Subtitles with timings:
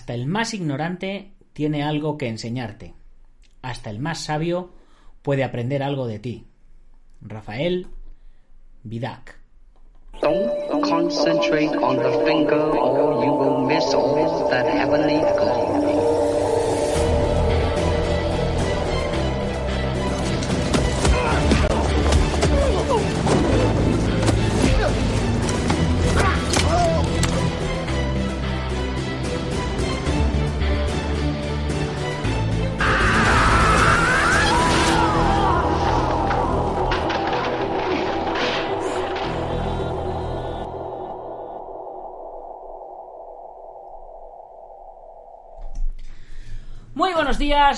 [0.00, 2.94] Hasta el más ignorante tiene algo que enseñarte.
[3.60, 4.70] Hasta el más sabio
[5.20, 6.46] puede aprender algo de ti.
[7.20, 7.86] Rafael
[8.82, 9.38] Vidac.
[10.22, 15.79] Don't concentrate on the finger or you will miss all that heavenly glory.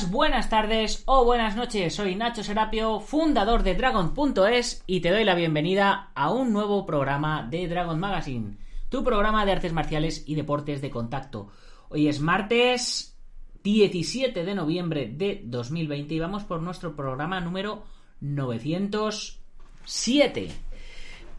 [0.00, 1.94] Buenas tardes o buenas noches.
[1.94, 7.42] Soy Nacho Serapio, fundador de Dragon.es y te doy la bienvenida a un nuevo programa
[7.42, 8.56] de Dragon Magazine,
[8.88, 11.48] tu programa de artes marciales y deportes de contacto.
[11.90, 13.18] Hoy es martes
[13.64, 17.82] 17 de noviembre de 2020 y vamos por nuestro programa número
[18.20, 20.48] 907.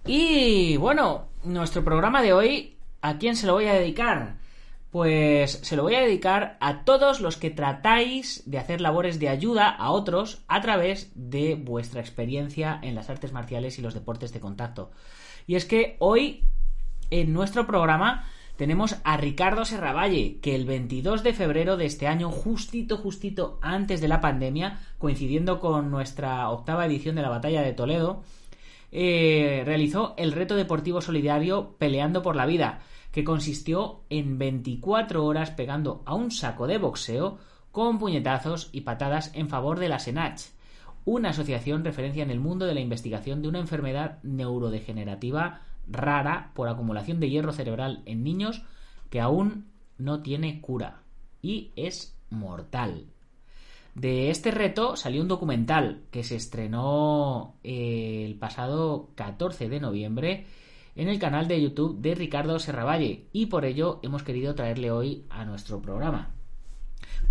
[0.06, 4.43] Y bueno, nuestro programa de hoy, ¿a quién se lo voy a dedicar?
[4.94, 9.28] Pues se lo voy a dedicar a todos los que tratáis de hacer labores de
[9.28, 14.34] ayuda a otros a través de vuestra experiencia en las artes marciales y los deportes
[14.34, 14.92] de contacto.
[15.48, 16.44] Y es que hoy
[17.10, 22.30] en nuestro programa tenemos a Ricardo Serravalle, que el 22 de febrero de este año,
[22.30, 27.74] justito, justito antes de la pandemia, coincidiendo con nuestra octava edición de la Batalla de
[27.74, 28.22] Toledo,
[28.92, 32.84] eh, realizó el reto deportivo solidario Peleando por la Vida
[33.14, 37.38] que consistió en 24 horas pegando a un saco de boxeo
[37.72, 40.42] con puñetazos y patadas en favor de la SENACH,
[41.06, 46.68] una asociación referencia en el mundo de la investigación de una enfermedad neurodegenerativa rara por
[46.68, 48.64] acumulación de hierro cerebral en niños
[49.12, 49.68] que aún
[50.00, 51.04] no tiene cura
[51.40, 53.06] y es mortal.
[53.94, 60.48] De este reto salió un documental que se estrenó eh, el pasado 14 de noviembre
[60.96, 65.26] en el canal de YouTube de Ricardo Serravalle y por ello hemos querido traerle hoy
[65.30, 66.32] a nuestro programa.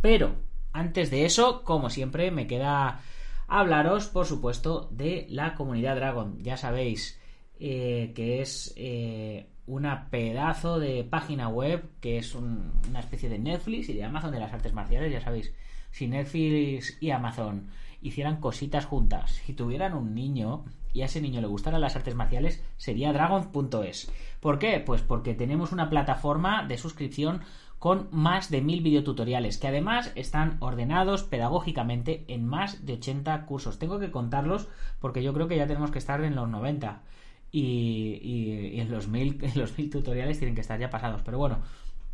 [0.01, 0.35] Pero
[0.73, 3.01] antes de eso, como siempre, me queda
[3.47, 6.43] hablaros, por supuesto, de la comunidad Dragon.
[6.43, 7.21] Ya sabéis
[7.61, 13.89] eh, que es eh, una pedazo de página web que es una especie de Netflix
[13.89, 15.13] y de Amazon de las artes marciales.
[15.13, 15.53] Ya sabéis,
[15.91, 17.69] si Netflix y Amazon
[18.01, 22.15] hicieran cositas juntas, si tuvieran un niño, y a ese niño le gustaran las artes
[22.15, 24.11] marciales, sería dragon.es.
[24.41, 24.81] ¿Por qué?
[24.81, 27.43] Pues porque tenemos una plataforma de suscripción
[27.79, 33.79] con más de mil videotutoriales que además están ordenados pedagógicamente en más de 80 cursos.
[33.81, 34.69] Tengo que contarlos
[35.01, 37.03] porque yo creo que ya tenemos que estar en los 90
[37.51, 41.23] y, en, los mil, en los mil tutoriales tienen que estar ya pasados.
[41.25, 41.59] Pero bueno,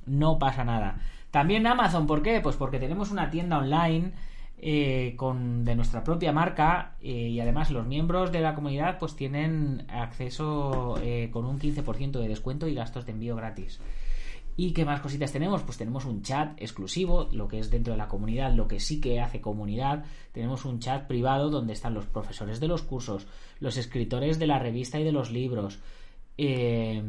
[0.07, 1.01] no pasa nada.
[1.31, 2.41] También Amazon, ¿por qué?
[2.41, 4.13] Pues porque tenemos una tienda online
[4.61, 9.15] eh, con, de nuestra propia marca eh, y además los miembros de la comunidad pues
[9.15, 13.81] tienen acceso eh, con un 15% de descuento y gastos de envío gratis.
[14.57, 15.63] ¿Y qué más cositas tenemos?
[15.63, 19.01] Pues tenemos un chat exclusivo, lo que es dentro de la comunidad, lo que sí
[19.01, 20.05] que hace comunidad.
[20.33, 23.29] Tenemos un chat privado donde están los profesores de los cursos,
[23.61, 25.79] los escritores de la revista y de los libros,
[26.41, 27.03] eh,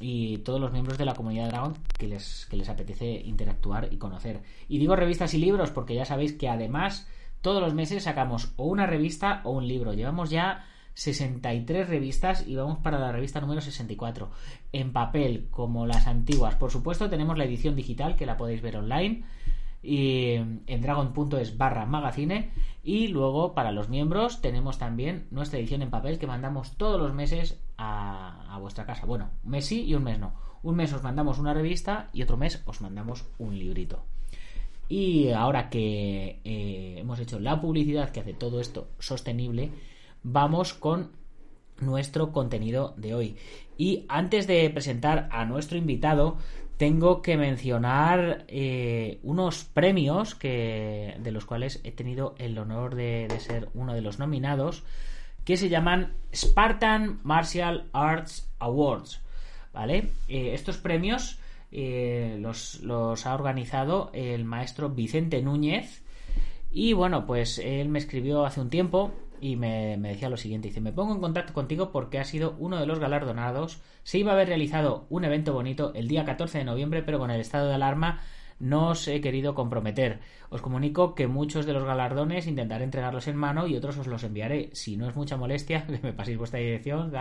[0.00, 3.98] y todos los miembros de la comunidad Dragon que les, que les apetece interactuar y
[3.98, 4.40] conocer.
[4.66, 7.06] Y digo revistas y libros porque ya sabéis que además
[7.42, 9.92] todos los meses sacamos o una revista o un libro.
[9.92, 14.30] Llevamos ya 63 revistas y vamos para la revista número 64.
[14.72, 16.54] En papel, como las antiguas.
[16.54, 19.24] Por supuesto, tenemos la edición digital que la podéis ver online
[19.82, 22.52] y en dragon.es barra magazine
[22.84, 27.12] y luego para los miembros tenemos también nuestra edición en papel que mandamos todos los
[27.12, 29.06] meses a, vuestra casa.
[29.06, 30.34] Bueno, un mes sí y un mes no.
[30.62, 34.04] Un mes os mandamos una revista y otro mes os mandamos un librito.
[34.88, 39.70] Y ahora que eh, hemos hecho la publicidad que hace todo esto sostenible,
[40.22, 41.10] vamos con
[41.80, 43.36] nuestro contenido de hoy.
[43.78, 46.36] Y antes de presentar a nuestro invitado,
[46.76, 53.28] tengo que mencionar eh, unos premios que, de los cuales he tenido el honor de,
[53.38, 54.82] ser uno de los nominados,
[55.44, 59.20] que se llaman Spartan Martial Arts Awards.
[59.72, 60.10] ¿Vale?
[60.28, 61.38] Eh, estos premios
[61.70, 66.02] eh, los, los ha organizado el maestro Vicente Núñez.
[66.70, 70.80] Y bueno, pues él me escribió hace un tiempo y me, decía lo siguiente, dice,
[70.80, 74.34] me pongo en contacto contigo porque has sido uno de los galardonados, se iba a
[74.34, 77.74] haber realizado un evento bonito el día 14 de noviembre, pero con el estado de
[77.74, 78.20] alarma
[78.60, 80.20] no os he querido comprometer.
[80.48, 84.22] Os comunico que muchos de los galardones intentaré entregarlos en mano y otros os los
[84.22, 84.70] enviaré.
[84.74, 87.12] Si no es mucha molestia, que me paséis vuestra dirección,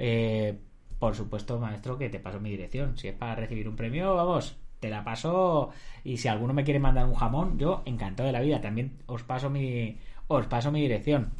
[0.00, 0.58] eh,
[0.98, 2.98] por supuesto, maestro, que te paso mi dirección.
[2.98, 5.70] Si es para recibir un premio, vamos, te la paso
[6.02, 9.22] y si alguno me quiere mandar un jamón, yo encantado de la vida, también os
[9.22, 11.30] paso mi os paso mi dirección.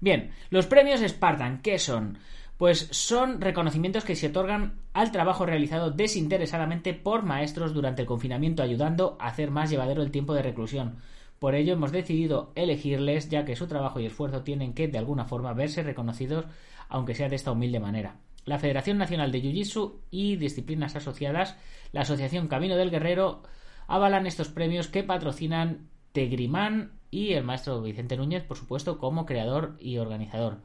[0.00, 2.18] Bien, los premios Spartan, ¿qué son?
[2.56, 8.62] Pues son reconocimientos que se otorgan al trabajo realizado desinteresadamente por maestros durante el confinamiento,
[8.62, 10.98] ayudando a hacer más llevadero el tiempo de reclusión.
[11.38, 15.24] Por ello hemos decidido elegirles, ya que su trabajo y esfuerzo tienen que, de alguna
[15.24, 16.46] forma, verse reconocidos,
[16.88, 18.16] aunque sea de esta humilde manera.
[18.44, 21.56] La Federación Nacional de Jiu-Jitsu y disciplinas asociadas,
[21.92, 23.42] la Asociación Camino del Guerrero,
[23.86, 29.76] avalan estos premios que patrocinan Tegrimán y el maestro Vicente Núñez, por supuesto, como creador
[29.80, 30.58] y organizador.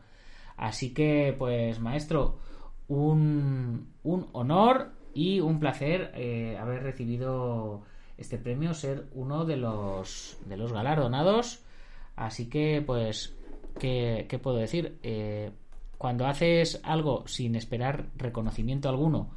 [0.58, 2.40] Así que, pues, maestro,
[2.88, 7.84] un, un honor y un placer eh, haber recibido
[8.18, 11.64] este premio, ser uno de los, de los galardonados.
[12.16, 13.36] Así que, pues,
[13.80, 15.00] ¿qué, qué puedo decir?
[15.04, 15.52] Eh,
[15.98, 19.32] cuando haces algo sin esperar reconocimiento alguno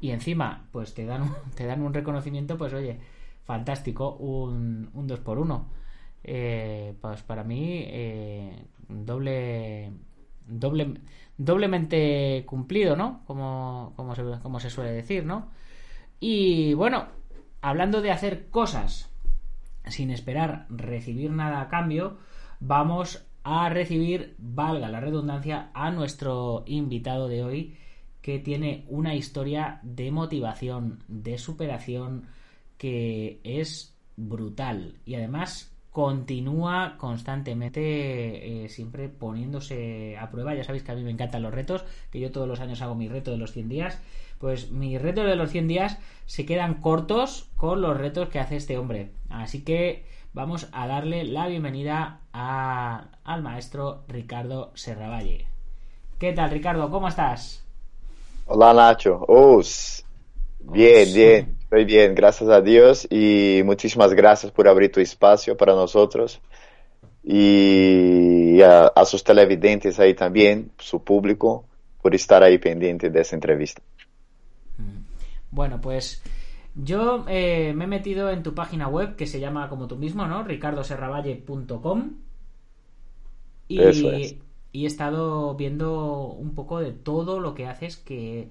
[0.00, 2.98] y encima, pues te dan, te dan un reconocimiento, pues oye,
[3.44, 5.85] fantástico, un, un 2 por 1
[6.26, 9.92] eh, pues para mí eh, doble
[10.46, 10.94] doble,
[11.36, 13.22] doblemente cumplido, ¿no?
[13.26, 15.50] Como, como, se, como se suele decir, ¿no?
[16.20, 17.06] Y bueno,
[17.60, 19.10] hablando de hacer cosas
[19.86, 22.18] sin esperar recibir nada a cambio,
[22.60, 27.76] vamos a recibir, valga la redundancia, a nuestro invitado de hoy
[28.20, 32.26] que tiene una historia de motivación, de superación
[32.76, 40.54] que es brutal y además continúa constantemente eh, siempre poniéndose a prueba.
[40.54, 42.94] Ya sabéis que a mí me encantan los retos, que yo todos los años hago
[42.94, 43.98] mi reto de los 100 días.
[44.38, 48.56] Pues mis retos de los 100 días se quedan cortos con los retos que hace
[48.56, 49.12] este hombre.
[49.30, 50.04] Así que
[50.34, 55.46] vamos a darle la bienvenida al maestro Ricardo Serravalle.
[56.18, 56.90] ¿Qué tal, Ricardo?
[56.90, 57.64] ¿Cómo estás?
[58.44, 59.24] Hola, Nacho.
[60.72, 61.56] Bien, bien.
[61.60, 66.40] Estoy bien, gracias a Dios y muchísimas gracias por abrir tu espacio para nosotros
[67.24, 71.64] y a, a, sus televidentes ahí también, su público,
[72.00, 73.82] por estar ahí pendiente de esa entrevista.
[74.78, 75.00] Mm.
[75.50, 76.22] Bueno, pues
[76.76, 80.26] yo eh, me he metido en tu página web que se llama como tú mismo,
[80.26, 80.44] ¿no?
[80.44, 82.10] ricardoserravalle.com
[83.66, 84.36] y, es.
[84.70, 88.50] y he estado viendo un poco de todo lo que haces que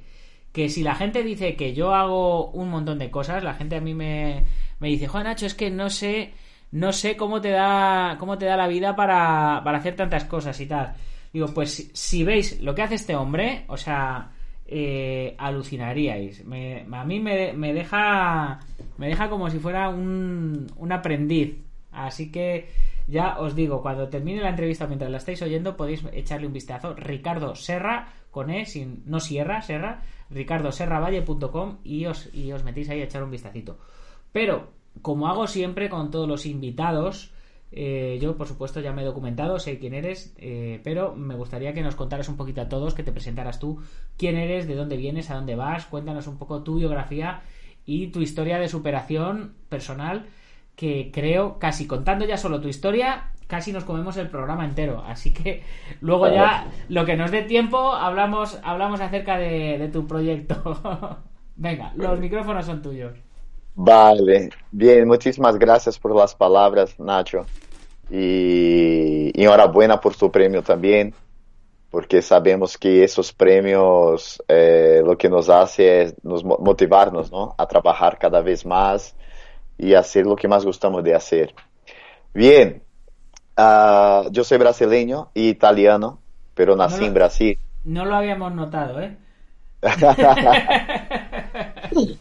[0.55, 3.81] que si la gente dice que yo hago un montón de cosas, la gente a
[3.81, 4.45] mí me,
[4.79, 6.31] me dice, Juan Nacho, es que no sé,
[6.71, 10.57] no sé cómo te da, cómo te da la vida para, para hacer tantas cosas
[10.61, 10.93] y tal.
[11.33, 14.31] Digo, pues si, veis lo que hace este hombre, o sea,
[14.65, 16.39] eh, alucinaríais.
[16.39, 18.61] A mí me, me, deja,
[18.97, 21.57] me deja como si fuera un, un aprendiz.
[21.91, 22.69] Así que
[23.07, 26.93] ya os digo, cuando termine la entrevista mientras la estáis oyendo, podéis echarle un vistazo.
[26.95, 33.01] Ricardo Serra, con E, sin, no Sierra, Serra, ricardoserravalle.com y os, y os metéis ahí
[33.01, 33.77] a echar un vistacito.
[34.31, 34.71] Pero,
[35.01, 37.31] como hago siempre con todos los invitados,
[37.71, 41.73] eh, yo por supuesto ya me he documentado, sé quién eres, eh, pero me gustaría
[41.73, 43.81] que nos contaras un poquito a todos, que te presentaras tú,
[44.17, 47.41] quién eres, de dónde vienes, a dónde vas, cuéntanos un poco tu biografía
[47.85, 50.25] y tu historia de superación personal,
[50.75, 55.03] que creo, casi contando ya solo tu historia, casi nos comemos el programa entero.
[55.05, 55.63] Así que
[56.01, 61.17] luego ya, lo que nos dé tiempo, hablamos, hablamos acerca de, de tu proyecto.
[61.55, 63.13] Venga, los micrófonos son tuyos.
[63.75, 67.45] Vale, bien, muchísimas gracias por las palabras, Nacho.
[68.09, 71.13] Y, y enhorabuena por tu premio también,
[71.89, 77.55] porque sabemos que esos premios eh, lo que nos hace es nos motivarnos ¿no?
[77.57, 79.15] a trabajar cada vez más
[79.77, 81.53] y hacer lo que más gustamos de hacer.
[82.33, 82.81] Bien,
[83.57, 86.19] Uh, yo soy brasileño y italiano,
[86.53, 87.59] pero nací no lo, en Brasil.
[87.85, 89.15] No lo habíamos notado, ¿eh?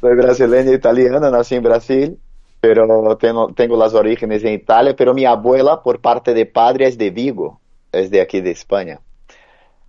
[0.00, 2.18] soy brasileño e italiano, nací en Brasil,
[2.60, 6.96] pero tengo, tengo las orígenes en Italia, pero mi abuela por parte de padre es
[6.96, 9.00] de Vigo, es de aquí de España.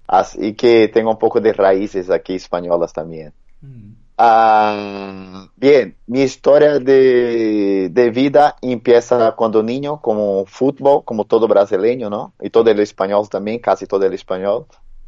[0.07, 3.31] Así que tengo un poco de raíces aquí españolas también.
[3.61, 3.91] Mm.
[4.21, 12.33] Ah, bien, mi historia de, vida empieza cuando niño, como fútbol, como todo brasileño, ¿no?
[12.41, 14.65] Y todo el español también, casi todo el español,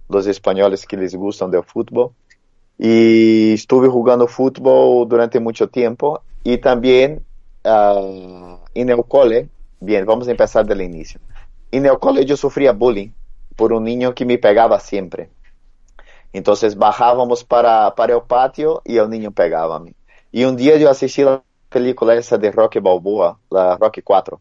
[0.08, 2.12] los españoles que les gustan del fútbol.
[2.80, 7.26] Y estuve jugando fútbol durante mucho tiempo y también
[7.66, 9.50] uh, en el cole,
[9.82, 11.20] bien, vamos a empezar del inicio.
[11.70, 13.10] En el cole yo sufría bullying
[13.58, 15.32] por un niño que me pegaba siempre.
[16.34, 19.94] Então, bajábamos para, para o patio e o niño pegava-me.
[20.34, 24.40] E um dia eu assisti a película essa de Rocky Balboa, la Rocky 4.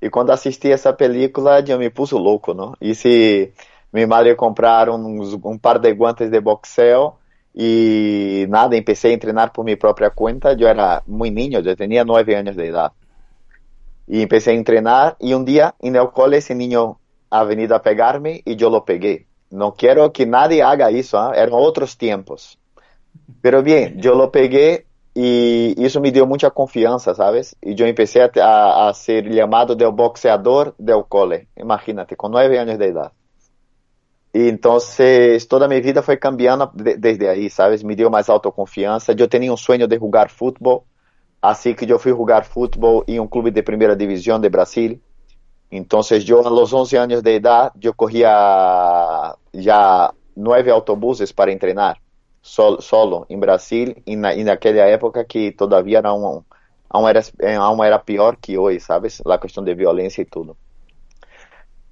[0.00, 2.74] E quando assisti essa película, eu me puso louco, não?
[2.80, 3.52] E se
[3.92, 7.14] minha madre comprar uns, um par de guantes de boxeo
[7.54, 10.56] e nada, comecei a treinar por minha própria conta.
[10.58, 12.94] Eu era muito ninho, eu tinha nove anos de idade.
[14.08, 16.96] E comecei a treinar e um dia, em el esse ninho
[17.30, 19.26] a venido a pegar-me e eu o peguei.
[19.52, 21.32] No quiero que nadie haga eso, ¿ah?
[21.36, 22.58] eran otros tiempos.
[23.40, 27.54] Pero bien, yo lo pegué y eso me dio mucha confianza, ¿sabes?
[27.60, 32.78] Y yo empecé a, a ser llamado del boxeador del cole, imagínate, con nueve años
[32.78, 33.12] de edad.
[34.32, 37.84] Y entonces toda mi vida fue cambiando de, desde ahí, ¿sabes?
[37.84, 39.12] Me dio más autoconfianza.
[39.12, 40.82] Yo tenía un sueño de jugar fútbol,
[41.42, 45.02] así que yo fui a jugar fútbol en un club de primera división de Brasil.
[45.72, 51.98] Entonces yo a los 11 años de edad, yo cogía ya nueve autobuses para entrenar
[52.42, 56.44] solo, solo en Brasil y en aquella época que todavía era un,
[56.90, 57.22] aún era,
[57.58, 59.22] aún era peor que hoy, ¿sabes?
[59.24, 60.58] La cuestión de violencia y todo.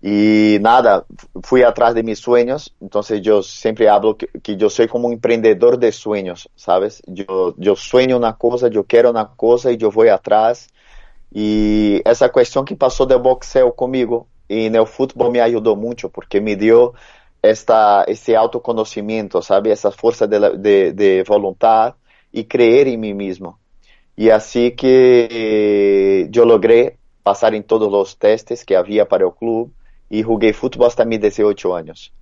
[0.03, 1.07] Y nada,
[1.43, 5.15] fui atrás de mis sueños, entonces yo siempre hablo que, que, yo soy como un
[5.15, 7.03] emprendedor de sueños, ¿sabes?
[7.07, 10.69] Yo, yo sueño una cosa, yo quiero una cosa y yo voy atrás.
[11.33, 16.09] Y esa cuestión que pasó del boxeo conmigo y en el fútbol me ayudó mucho
[16.11, 16.95] porque me dio
[17.43, 19.71] esta, esse autoconhecimento, sabe?
[19.71, 21.95] Essa força de, de, de voluntad
[22.33, 23.59] e creer em mim mesmo.
[24.17, 29.73] E assim que eu logrei passar em todos os testes que havia para o clube
[30.11, 32.13] e joguei futebol até meus 18 anos.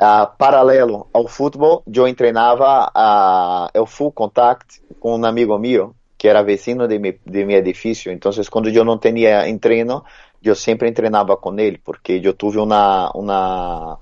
[0.00, 6.28] Uh, paralelo ao futebol, eu treinava uh, o full contact com um amigo meu que
[6.28, 8.12] era vecino de, mi, de meu edifício.
[8.12, 10.04] Então, quando eu não tinha treino,
[10.40, 13.98] eu sempre treinava com ele, porque eu tive uma, uma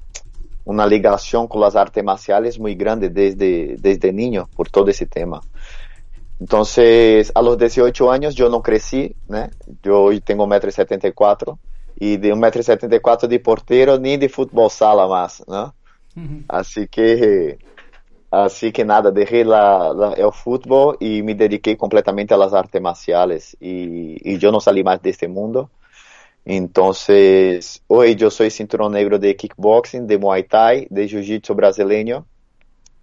[0.66, 5.40] una ligación con las artes marciales muy grande desde, desde niño por todo ese tema.
[6.38, 9.48] Entonces, a los 18 años yo no crecí, ¿no?
[9.82, 11.56] Yo hoy tengo 1,74m
[12.00, 15.74] y de 1,74m de portero ni de fútbol sala más, ¿no?
[16.48, 17.56] Así que,
[18.30, 23.56] así que nada, dejé la, la, el fútbol y me dediqué completamente a artes marciales
[23.60, 25.70] y, y yo no salí más de este mundo.
[26.44, 32.26] Entonces, hoy yo soy cinturón negro de kickboxing, de muay thai, de jiu-jitsu brasileño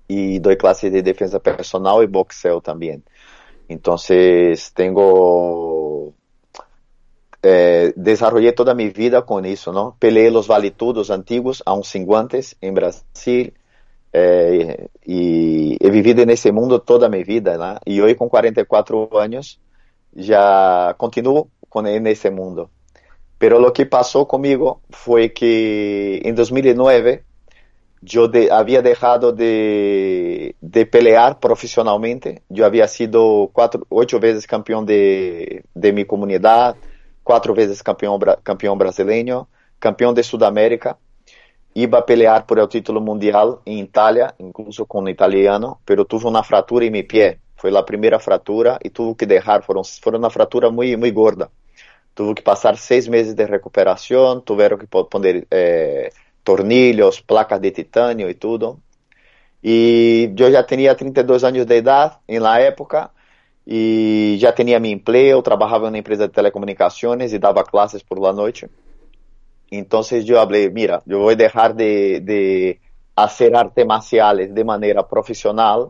[0.07, 3.03] y doy clases de defensa personal y boxeo también.
[3.67, 6.13] Entonces, tengo,
[7.43, 9.95] eh, desarrollé toda mi vida con eso, ¿no?
[9.99, 13.53] Peleé los valetudos antiguos, aún sin guantes, en Brasil,
[14.13, 17.79] eh, y he vivido mundo toda mi vida, ¿no?
[17.85, 19.59] Y hoy con 44 años,
[20.13, 22.69] ya continúo con, en ese mundo.
[23.37, 27.23] Pero lo que pasó conmigo fue que en 2009
[28.01, 32.43] yo de, dejado de, de, pelear profesionalmente.
[32.49, 36.75] Yo había sido cuatro, ocho veces campeón de, de mi comunidad,
[37.23, 39.47] cuatro veces campeón, campeón brasileño,
[39.79, 40.97] campeón de Sudamérica.
[41.77, 46.27] Iba a pelear por el título mundial en Italia, incluso con un italiano, pero tuve
[46.27, 47.39] una fractura en mi pie.
[47.55, 51.49] Fue la primera fractura y tuve que dejar, fueron, fueron una fractura muy, muy gorda
[52.17, 56.09] tuvo que pasar seis meses de recuperación, tuvieron que poner eh,
[56.43, 58.79] tornillos, placas de titanio y todo.
[59.61, 63.11] Y yo ya tenía 32 años de edad en la época
[63.67, 68.19] y ya tenía mi empleo, trabajaba en una empresa de telecomunicaciones y daba clases por
[68.19, 68.67] la noche.
[69.69, 72.79] Entonces yo hablé, mira, yo voy a dejar de, de
[73.15, 75.89] hacer artes marciales de manera profesional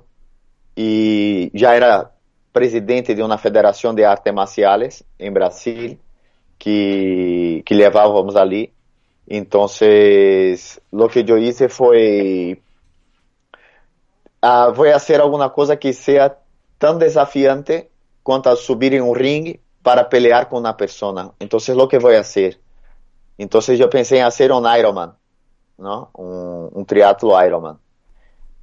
[0.76, 2.12] y ya era
[2.52, 6.00] presidente de una federación de artes marciales en Brasil
[6.58, 8.72] que, que levábamos ali.
[9.28, 12.62] Entonces, lo que yo hice fue,
[14.42, 16.40] uh, voy a hacer alguna cosa que sea
[16.78, 17.90] tan desafiante
[18.24, 21.32] quanto subir em um ring para pelear com uma persona.
[21.40, 22.60] Entonces, lo que voy a hacer.
[23.38, 25.14] Entonces, yo pensé en hacer un Ironman.
[25.78, 27.78] Un, un triatlo Ironman.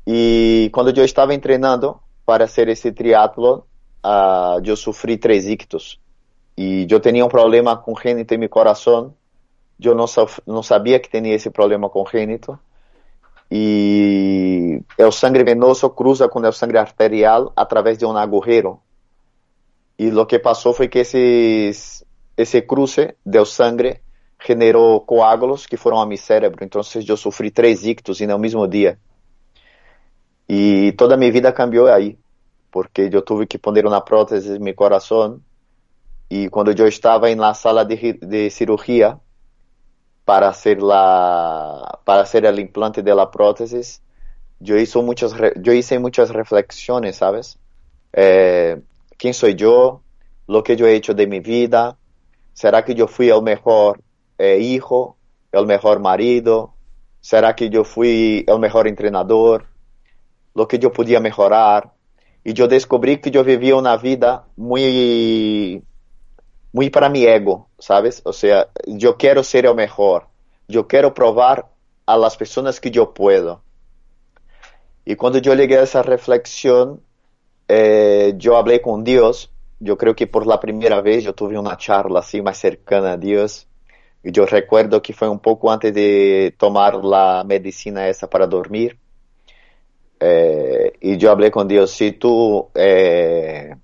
[0.07, 3.67] E quando eu estava entrenando para hacer esse triatlo,
[4.05, 6.01] uh, eu sofri três ictus.
[6.57, 9.15] Y yo tenía un problema congénito en mi corazón.
[9.79, 10.07] Yo no,
[10.47, 12.61] no sabía que tenía ese problema congénito.
[13.51, 18.81] Y el sangre venoso cruza con el sangre arterial a través de un agujero.
[19.97, 21.69] Y lo que pasó fue que ese,
[22.37, 24.03] ese cruce del sangre
[24.47, 26.65] generou coágulos que foram a meu cérebro.
[26.65, 28.99] Então, eu sofri três ictus no mesmo dia.
[30.49, 32.19] E toda a minha vida cambiou aí,
[32.71, 35.41] porque eu tive que pôr uma prótese no meu coração.
[36.31, 39.19] E quando eu estava na sala de, de cirurgia
[40.25, 44.03] para ser la para ser el implante de la prótesis,
[44.61, 45.33] yo hice muchas
[45.63, 47.59] yo hice muchas reflexiones, ¿sabes?
[48.13, 48.83] É, eh,
[49.19, 50.01] ¿Quién soy yo?
[50.47, 51.97] ¿Lo que yo he hecho de mi vida?
[52.53, 54.01] ¿Será que yo fui el mejor
[54.39, 55.17] hijo?
[55.53, 56.75] ¿El mejor marido?
[57.21, 59.69] ¿Será que yo fui el mejor entrenador?
[60.55, 61.93] lo que yo podía mejorar.
[62.45, 65.83] Y yo descubrí que yo vivía una vida muy,
[66.73, 68.23] muy para mi ego, ¿sabes?
[68.25, 70.29] O sea, yo quiero ser el mejor.
[70.69, 71.69] Yo quiero probar
[72.07, 73.63] a las personas que yo puedo.
[75.05, 77.03] Y cuando yo llegué a esa reflexión,
[77.69, 79.51] yo hablé con Dios.
[79.81, 83.17] Yo creo que por la primera vez yo tuve una charla así más cercana a
[83.17, 83.67] Dios.
[84.25, 88.99] Yo recuerdo que fue un poco antes de tomar la medicina esa para dormir.
[90.19, 93.75] Eh, y yo hablé con Dios, si tú, eh,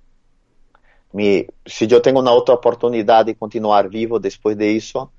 [1.11, 5.11] mi, si yo tengo una otra oportunidad de continuar vivo después de eso,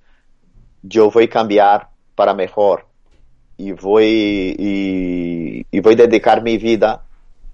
[0.83, 2.89] yo voy a cambiar para mejor
[3.57, 7.05] y voy, y, y voy a dedicar mi vida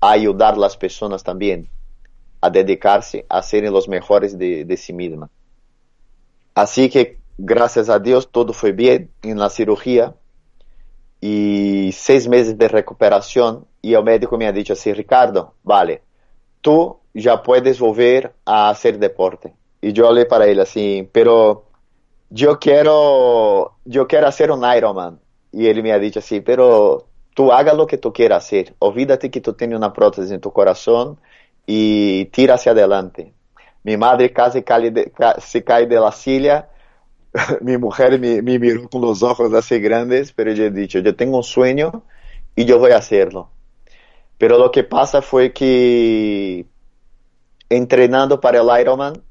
[0.01, 1.69] a ayudar a las personas también,
[2.41, 5.29] a dedicarse a ser los mejores de, de sí misma.
[6.55, 10.15] Así que graças a Deus tudo foi bem na cirurgia
[11.23, 16.01] e seis meses de recuperação e o médico me ha dicho assim, Ricardo, vale,
[16.61, 19.53] tu já puedes volver a fazer deporte.
[19.83, 21.65] E eu olhei para ele assim, pero
[22.37, 25.19] eu quero, eu quero ser um Ironman.
[25.53, 29.29] E ele me ha dicho assim, pero tu haga lo que tu quieras hacer, olvídate
[29.29, 31.17] que tu tienes uma prótese em tu coração
[31.67, 33.33] e tira hacia adelante.
[33.85, 35.11] minha madre casi, cai de,
[35.65, 36.69] cae de la silla
[37.61, 41.39] Mi mujer me, miró con los ojos así grandes, pero yo he dicho, yo tengo
[41.39, 42.03] un sueño
[42.57, 43.51] y yo voy a hacerlo.
[44.39, 46.67] Pero lo que pasa fue que
[47.69, 49.23] entrenando para el Ironman,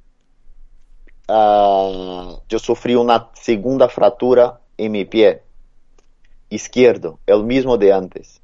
[1.30, 5.42] uh, yo sufrí una segunda fractura en mi pie
[6.50, 8.42] izquierdo, el mismo de antes.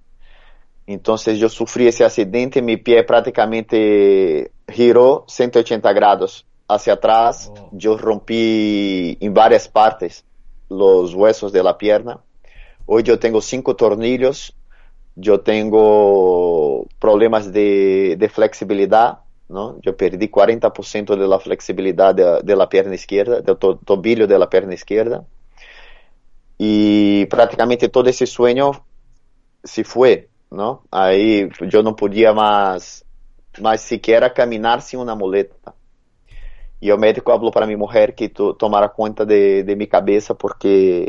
[0.88, 7.70] Entonces yo sufrí ese accidente, mi pie prácticamente giró 180 grados hacia atrás, oh.
[7.72, 10.25] yo rompí en varias partes
[10.70, 12.19] los huesos de la pierna.
[12.86, 14.56] Hoy yo tengo cinco tornillos,
[15.15, 19.80] yo tengo problemas de, de flexibilidad, ¿no?
[19.82, 24.39] Yo perdí 40% de la flexibilidad de, de, la pierna izquierda, del to tobillo de
[24.39, 25.26] la pierna izquierda
[26.58, 28.86] y prácticamente todo ese sueño
[29.63, 30.84] se fue, ¿no?
[30.91, 33.06] Ahí yo no podía más,
[33.62, 35.73] más siquiera caminar sin una muleta.
[36.84, 40.36] E o médico falou para minha mulher que to, tomara conta de, de minha cabeça
[40.36, 41.08] porque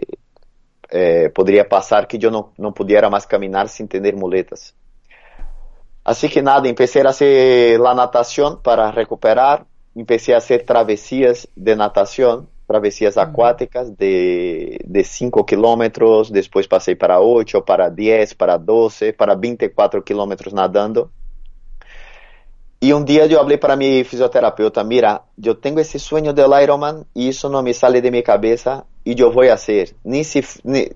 [0.89, 2.73] eh, poderia passar que eu não, não
[3.11, 4.73] mais caminhar sem ter muletas.
[6.05, 11.75] Assim que nada, comecei a fazer a natação para recuperar, comecei a fazer travessias de
[11.75, 13.23] natação, travessias uhum.
[13.23, 20.01] aquáticas de, de 5 quilômetros, depois passei para 8, para 10, para 12, para 24
[20.05, 21.11] quilômetros nadando.
[22.85, 27.07] Y un día yo hablé para mi fisioterapeuta, mira, yo tengo ese sueño del Ironman
[27.15, 29.97] y eso no me sale de mi cabeza y yo voy a hacer.
[30.05, 30.91] Ni si, ni,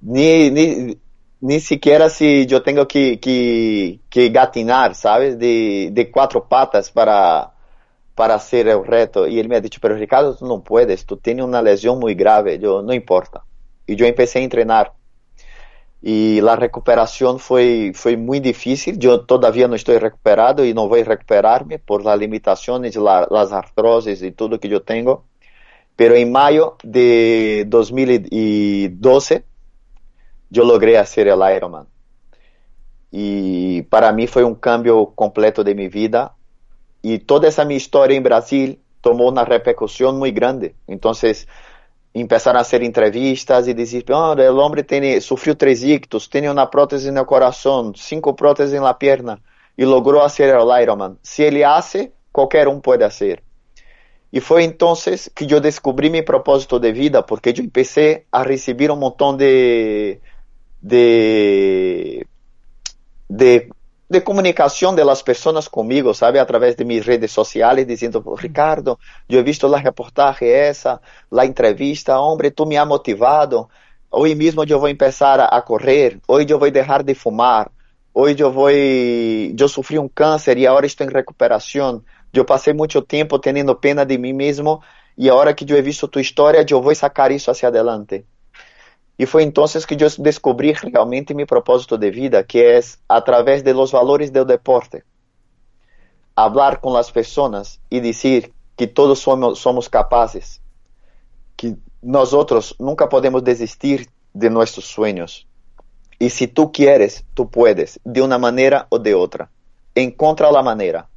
[0.00, 0.98] ni, ni,
[1.42, 5.38] ni siquiera si yo tengo que, que, que gatinar, ¿sabes?
[5.38, 7.52] De, de cuatro patas para,
[8.14, 9.26] para hacer el reto.
[9.26, 12.14] Y él me ha dicho, pero Ricardo, tú no puedes, tú tienes una lesión muy
[12.14, 12.58] grave.
[12.58, 13.44] Yo, no importa.
[13.86, 14.94] Y yo empecé a entrenar.
[16.00, 18.98] Y la recuperación fue, fue muy difícil.
[18.98, 24.22] Yo todavía no estoy recuperado no voy a recuperarme por las limitaciones, la, las artrosis
[24.22, 25.24] y todo que yo tengo.
[25.96, 29.44] Pero en mayo de 2012
[30.50, 31.86] yo logré hacer el Ironman.
[33.10, 36.36] Y para mí fue un cambio completo de mi vida
[37.02, 40.74] y toda esa mi historia en Brasil tomó una repercusión muy grande.
[40.86, 41.48] Entonces
[42.14, 46.70] empezaron a hacer entrevistas y decir, oh, el hombre tiene, sufrió tres ictus, tiene una
[46.70, 49.40] prótesis en el corazón, cinco prótesis en la pierna
[49.76, 51.18] y logró hacer el Ironman.
[51.22, 53.42] Si él hace, cualquier un puede hacer.
[54.30, 58.90] Y fue entonces que yo descubrí mi propósito de vida, porque yo empecé a recibir
[58.90, 60.20] un montón de,
[60.82, 62.26] de,
[63.28, 63.70] de
[64.08, 66.40] de comunicación de las personas conmigo, ¿sabe?
[66.40, 71.44] A través de mis redes sociales diciendo, Ricardo, yo he visto la reportaje esa, la
[71.44, 73.68] entrevista, hombre, tú me has motivado.
[74.10, 77.14] Hoy mismo yo voy a empezar a, a correr, hoy yo voy a dejar de
[77.14, 77.70] fumar,
[78.12, 82.04] hoy yo voy, yo sufrí un cáncer y ahora estoy en recuperación.
[82.32, 84.82] Yo pasé mucho tiempo teniendo pena de mí mismo
[85.16, 88.26] y ahora que yo he visto tu historia, yo voy a sacar eso hacia adelante.
[89.20, 93.64] Y fue entonces que yo descubrí realmente mi propósito de vida, que es a través
[93.64, 95.02] de valores del deporte.
[96.36, 100.62] Hablar con las personas y decir que todos somos, somos capaces,
[101.56, 105.48] que nosotros nunca podemos desistir de nuestros sueños.
[106.20, 109.50] Y si tú quieres, tú puedes, de una manera o de otra.
[109.96, 111.08] Encontra la manera,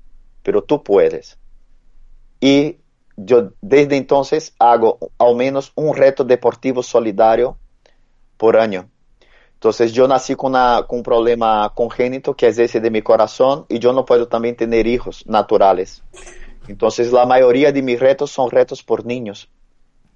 [0.42, 1.38] pero tú puedes.
[2.40, 2.78] Y
[3.16, 7.60] yo desde entonces hago al menos un reto deportivo solidario
[8.42, 8.90] por año.
[9.54, 13.94] Entonces yo nací con, un problema congénito que es ese de mi corazón y yo
[13.94, 16.02] no puedo también tener hijos naturales.
[16.68, 19.48] Entonces la mayoría de mis retos son retos por niños,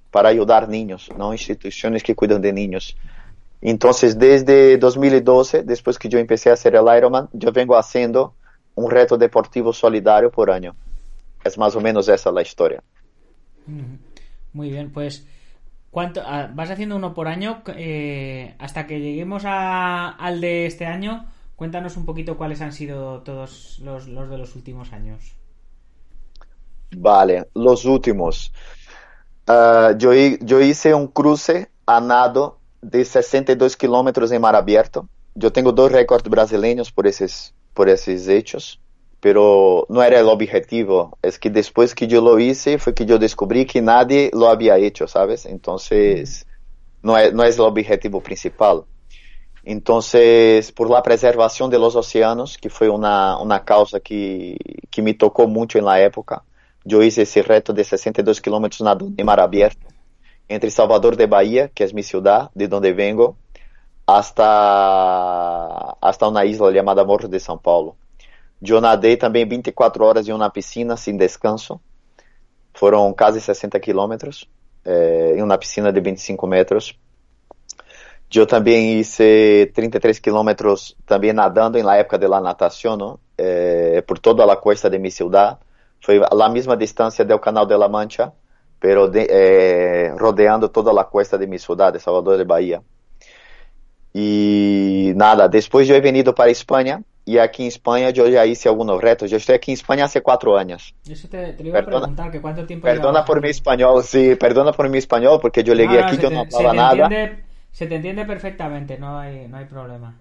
[0.09, 2.97] para ayudar niños, no instituciones que cuidan de niños.
[3.61, 8.33] Entonces desde 2012, después que yo empecé a hacer el Ironman, yo vengo haciendo
[8.73, 10.75] un reto deportivo solidario por año.
[11.43, 12.81] Es más o menos esa la historia.
[14.51, 15.23] Muy bien, pues
[15.95, 20.86] ¿cuánto, ah, vas haciendo uno por año eh, hasta que lleguemos a, al de este
[20.86, 21.25] año.
[21.55, 25.38] Cuéntanos un poquito cuáles han sido todos los, los de los últimos años.
[26.97, 28.51] Vale, los últimos.
[29.47, 35.08] Uh, yo, yo hice un cruce a nado de 62 kilómetros en mar abierto.
[35.34, 38.81] Yo tengo dos récords brasileños por esos, por esos hechos
[39.25, 41.17] pero no era el objetivo.
[41.23, 44.77] Es que después que yo lo hice fue que yo descubrí que nadie lo había
[44.77, 45.47] hecho, ¿sabes?
[45.47, 46.45] Entonces,
[47.01, 48.83] no es, no objetivo principal.
[49.63, 54.57] Entonces, por la preservación de los océanos, que una, una causa que,
[54.91, 56.43] que me tocó mucho en la época,
[56.83, 59.88] yo hice ese reto de 62 kilómetros nadando en mar abierto,
[60.47, 63.38] entre Salvador de Bahía, que es mi ciudad, de donde vengo,
[64.05, 67.95] hasta, hasta una isla llamada Morro de São Paulo.
[68.61, 71.79] Eu nadei também 24 horas em uma piscina sem descanso.
[72.73, 74.49] Foram quase 60 quilômetros
[74.83, 76.97] eh, em uma piscina de 25 metros.
[78.33, 83.19] Eu também hice 33 quilômetros também nadando na época de la natação, ¿no?
[83.37, 85.57] eh, por toda a costa de minha cidade.
[86.01, 88.33] Foi a mesma distância do Canal de la Mancha,
[88.79, 92.81] pero de, eh, rodeando toda a costa de minha cidade, Salvador de Bahia.
[94.13, 98.69] E nada, depois eu he venido para Espanha y aquí en España yo ya hice
[98.69, 99.31] algunos retos.
[99.31, 100.93] Yo estoy aquí en España hace cuatro años.
[101.09, 104.35] Eso te, te iba perdona, a preguntar, que cuánto tiempo Perdona por mi español, sí,
[104.35, 107.03] perdona por mi español, porque yo llegué no, aquí, yo te, no hablaba nada.
[107.05, 110.15] Entiende, se te entiende perfectamente, no hay, no hay problema.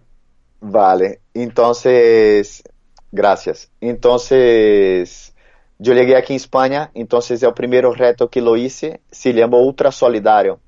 [0.60, 2.64] Vale, entonces,
[3.12, 3.70] gracias.
[3.82, 5.34] Entonces,
[5.78, 9.92] yo llegué aquí en España, entonces el primer reto que lo hice se llamó Ultra
[9.92, 10.58] Solidario.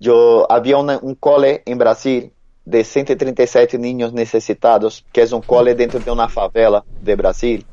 [0.00, 2.32] Yo había una, un cole en Brasil
[2.64, 7.66] de 137 niños necesitados, que es un cole dentro de una favela de Brasil.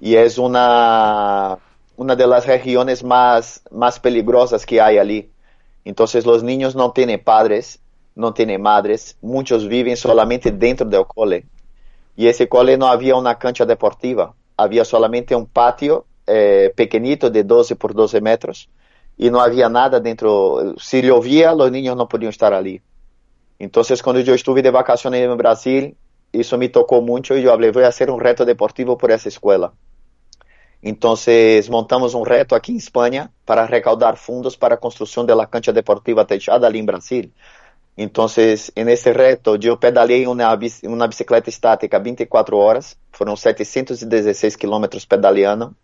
[0.00, 1.58] Y es una,
[1.96, 5.30] una de las regiones más, más peligrosas que hay allí.
[5.84, 7.80] Entonces los niños no tienen padres,
[8.14, 11.46] no tienen madres, muchos viven solamente dentro del cole.
[12.16, 17.42] Y ese cole no había una cancha deportiva, había solamente un patio eh, pequeñito de
[17.42, 18.68] 12 por 12 metros
[19.16, 20.74] y no había nada dentro.
[20.78, 22.80] Si llovía, los niños no podían estar allí.
[23.64, 25.96] Entonces, cuando yo estuve de vacaciones en Brasil,
[26.32, 29.30] eso me tocó mucho y yo hablé, voy a hacer un reto deportivo por esa
[29.30, 29.72] escuela.
[30.82, 35.72] Entonces, montamos un reto aquí en España para recaudar fondos para construcción de la cancha
[35.72, 37.32] deportiva techada ali en Brasil.
[37.96, 45.06] Entonces, en ese reto, yo pedaleé una, una bicicleta estática 24 horas, fueron 716 kilómetros
[45.06, 45.74] pedaleando.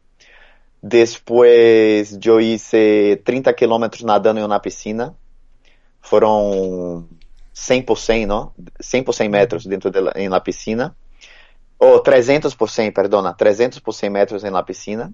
[0.82, 5.14] Después, yo hice 30 kilómetros nadando en una piscina.
[6.02, 7.19] Fueron
[7.54, 8.52] 100%, 100, não?
[8.80, 9.32] 100 por 100 uhum.
[9.32, 10.96] metros dentro de, em piscina,
[11.78, 15.12] ou 300 por 100, perdona, 300 por 100 metros na piscina,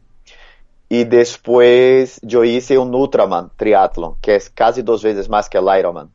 [0.88, 5.75] e depois eu fiz um Ultraman Triathlon, que é quase duas vezes mais que o
[5.75, 6.09] Ironman.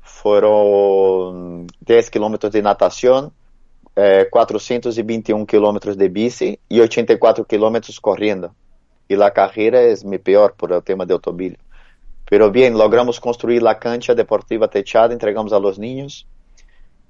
[0.00, 3.30] Foram 10 km de natação,
[3.94, 8.50] eh, 421 km de bici e 84 km correndo.
[9.08, 11.67] E a carreira é minha pior por o tema de automobilismo.
[12.28, 16.26] Pero bien, logramos construir la cancha deportiva techada, entregamos a los niños.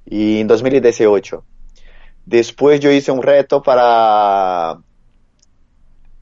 [0.06, 1.44] Y en 2018.
[2.24, 4.78] Después yo hice un reto para...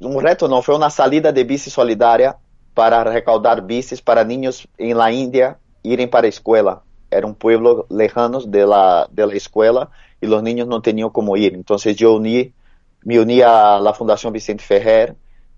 [0.01, 2.37] Un reto no, fue una salida de bici solidaria
[2.75, 6.83] para recaudar bicis para niños en la India irem para a escuela.
[7.11, 11.37] Era un pueblo lejano de la, de la escuela y los niños no tenían cómo
[11.37, 11.55] ir.
[11.55, 15.17] Entonces yo me uní a la Fundación Vicente Ferrer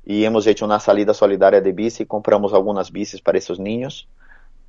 [0.08, 4.08] e hemos hecho una salida solidaria de bici, compramos algunas bicis para esos niños,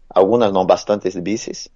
[0.10, 1.72] algunas no, bastantes bicis.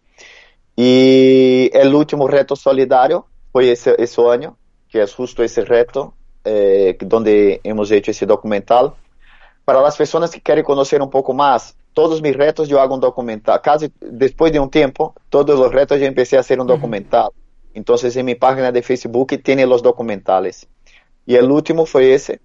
[0.76, 4.58] Y el último reto solidario fue ese, ese año,
[4.90, 8.96] que es justo ese reto, eh, donde hemos hecho ese documental.
[9.64, 13.00] Para las personas que quieren conocer un poco más, todos mis retos yo hago un
[13.00, 13.62] documental.
[13.62, 17.30] Casi después de un tiempo, todos los retos yo empecé a hacer un documental.
[17.74, 20.68] Entonces en mi página de Facebook tiene los documentales.
[21.26, 22.42] Y el último fue ese,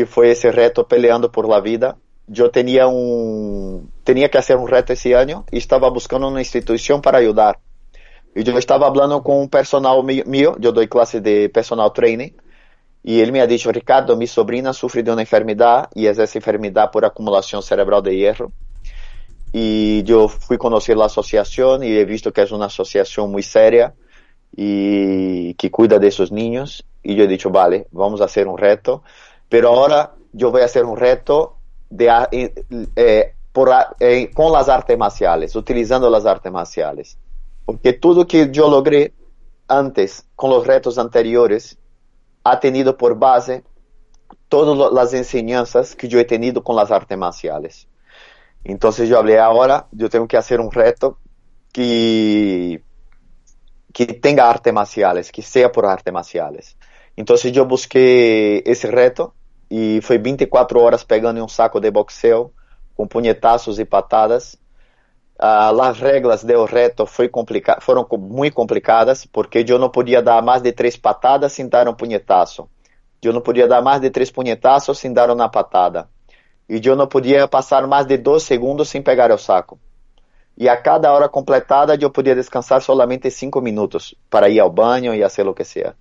[0.00, 1.94] que foi esse reto peleando por la vida.
[2.34, 7.02] Eu tinha um tinha que fazer um reto esse ano e estava buscando uma instituição
[7.02, 7.58] para ajudar.
[8.34, 12.32] E eu estava falando com um personal meu, eu dou classe de personal training,
[13.04, 16.92] e ele me dicho, Ricardo, minha sobrinha sofre de uma enfermidade, e é essa enfermidade
[16.92, 18.50] por acumulação cerebral de hierro.
[19.52, 23.42] y yo fui a conocer la asociación y he visto que es una asociación muy
[23.42, 23.94] seria
[24.56, 29.02] y que cuida de esos niños yo he dicho, vale, vamos a hacer un reto,
[29.50, 31.58] pero ahora yo voy a hacer un reto
[31.98, 32.54] eh,
[32.96, 37.18] eh, con las artes marciales, utilizando las artes marciales.
[37.66, 39.12] Porque todo que yo logré
[39.66, 41.76] antes con los retos anteriores
[42.44, 43.64] ha tenido por base
[44.48, 47.88] todas las enseñanzas que yo he tenido con las artes marciales.
[48.62, 51.18] Entonces yo hablé ahora, yo tengo que hacer un reto
[51.72, 52.84] que,
[53.92, 56.76] que tenga artes marciales, que sea por artes marciales.
[57.16, 59.34] Entonces yo busqué ese reto
[59.70, 62.52] y fue 24 horas pegando en un saco de boxeo
[62.96, 64.58] con puñetazos y patadas.
[65.38, 70.42] Uh, las reglas del reto foi complica foram muito complicadas porque eu não podia dar
[70.42, 72.68] mais de três patadas sem dar um punhetaço.
[73.22, 76.08] Eu não podia dar mais de três punhetaços sem dar uma patada.
[76.68, 79.78] E eu não podia passar mais de dois segundos sem pegar o saco.
[80.58, 85.14] E a cada hora completada eu podia descansar solamente cinco minutos para ir ao banho
[85.14, 85.94] e fazer o que seja.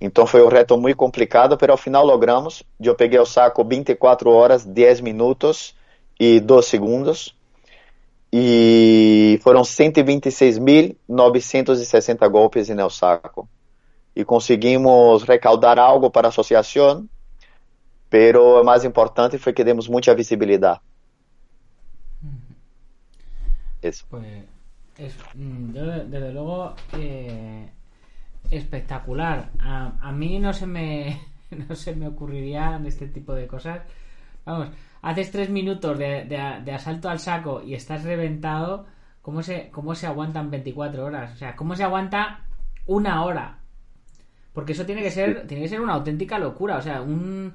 [0.00, 2.64] Então foi um reto muito complicado, mas ao final logramos.
[2.80, 5.74] Eu peguei o saco 24 horas, 10 minutos
[6.18, 7.36] e 2 segundos.
[8.32, 13.48] E foram 126.960 golpes el saco.
[14.14, 17.08] E conseguimos recaudar algo para a associação,
[18.10, 20.80] pero o mais importante foi que demos muita visibilidade.
[23.84, 24.06] Eso.
[24.08, 24.24] Pues,
[24.98, 25.14] es,
[25.74, 27.68] yo, desde luego, eh,
[28.50, 29.50] espectacular.
[29.60, 31.20] A, a, mí no se me
[31.68, 33.82] no se me ocurrirían este tipo de cosas.
[34.44, 34.68] Vamos,
[35.02, 38.86] haces tres minutos de, de, de, asalto al saco y estás reventado,
[39.22, 41.32] ¿cómo se, ¿cómo se aguantan 24 horas?
[41.32, 42.44] O sea, ¿cómo se aguanta
[42.86, 43.58] una hora?
[44.52, 46.76] Porque eso tiene que ser, tiene que ser una auténtica locura.
[46.76, 47.52] O sea, un,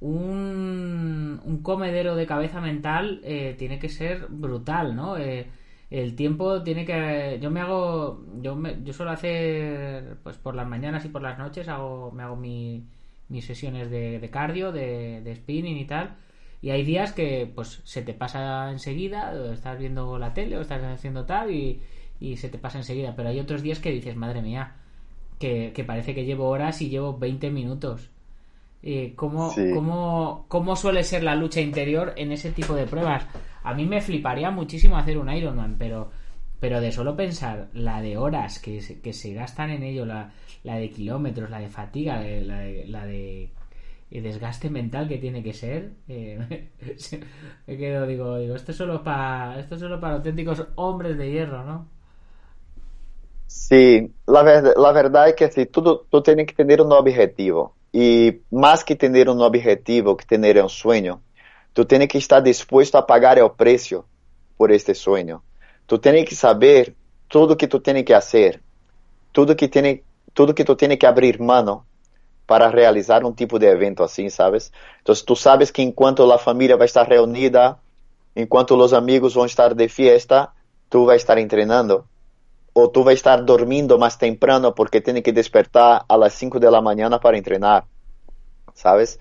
[0.00, 5.16] un, un comedero de cabeza mental eh, tiene que ser brutal, ¿no?
[5.16, 5.50] Eh,
[5.90, 10.68] el tiempo tiene que yo me hago yo me, yo suelo hacer pues por las
[10.68, 12.84] mañanas y por las noches hago me hago mi,
[13.28, 16.16] mis sesiones de, de cardio de, de spinning y tal
[16.60, 20.60] y hay días que pues se te pasa enseguida, o estás viendo la tele o
[20.60, 21.80] estás haciendo tal y,
[22.18, 23.14] y se te pasa enseguida.
[23.14, 24.72] Pero hay otros días que dices, madre mía,
[25.38, 28.10] que, que parece que llevo horas y llevo 20 minutos.
[28.82, 29.70] Eh, ¿cómo, Sí.
[29.72, 33.26] cómo, ¿Cómo suele ser la lucha interior en ese tipo de pruebas?
[33.62, 36.10] A mí me fliparía muchísimo hacer un Ironman, pero,
[36.60, 40.32] pero de solo pensar la de horas que, se- que se gastan en ello, la,
[40.64, 43.50] la de kilómetros, la de fatiga, la de, la de
[44.10, 46.68] el desgaste mental que tiene que ser eh,
[47.66, 51.30] me quedo digo digo esto es solo para esto es solo para auténticos hombres de
[51.30, 51.88] hierro no
[53.46, 54.42] Sí, la,
[54.76, 57.78] la verdad es que sí, tú, tú tienes que tener un objetivo.
[57.92, 61.24] Y más que tener un objetivo, que tener un sueño,
[61.78, 64.04] tú tienes que estar dispuesto a pagar el precio
[64.56, 65.44] por este sueño.
[65.86, 66.96] Tú tienes que saber
[67.28, 68.60] todo que tú tienes que hacer,
[69.30, 70.02] todo que tiene,
[70.34, 71.86] todo que tú tienes que abrir mano
[72.46, 74.72] para realizar un tipo de evento así, ¿sabes?
[74.98, 77.80] Entonces tú sabes que enquanto la familia va a estar reunida,
[78.34, 80.54] enquanto los amigos a estar de fiesta,
[80.88, 82.06] tú vas a estar entrenando
[82.72, 86.58] o tú vas a estar dormindo más temprano porque tienes que despertar a las 5
[86.58, 87.84] de la mañana para entrenar,
[88.74, 89.20] ¿sabes?